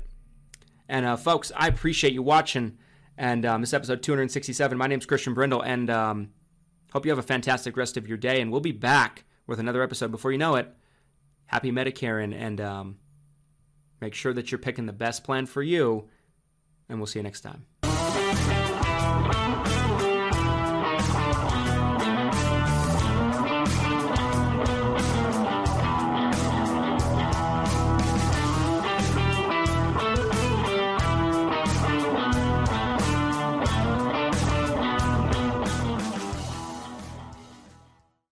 And 0.87 1.05
uh, 1.05 1.17
folks, 1.17 1.51
I 1.55 1.67
appreciate 1.67 2.13
you 2.13 2.23
watching. 2.23 2.77
And 3.17 3.45
um, 3.45 3.59
this 3.61 3.73
episode 3.73 4.01
267. 4.01 4.77
My 4.77 4.87
name's 4.87 5.05
Christian 5.05 5.33
Brindle, 5.33 5.61
and 5.61 5.89
um, 5.89 6.29
hope 6.93 7.05
you 7.05 7.11
have 7.11 7.19
a 7.19 7.23
fantastic 7.23 7.75
rest 7.75 7.97
of 7.97 8.07
your 8.07 8.17
day. 8.17 8.39
And 8.39 8.49
we'll 8.49 8.61
be 8.61 8.71
back 8.71 9.25
with 9.45 9.59
another 9.59 9.83
episode 9.83 10.09
before 10.09 10.31
you 10.31 10.37
know 10.37 10.55
it. 10.55 10.73
Happy 11.51 11.69
Medicare, 11.69 12.23
and, 12.23 12.61
um, 12.61 12.97
make 13.99 14.13
sure 14.13 14.33
that 14.33 14.51
you're 14.51 14.59
picking 14.59 14.85
the 14.85 14.93
best 14.93 15.25
plan 15.25 15.45
for 15.45 15.61
you. 15.61 16.07
And 16.87 16.97
we'll 16.97 17.07
see 17.07 17.19
you 17.19 17.23
next 17.23 17.41
time. 17.41 17.65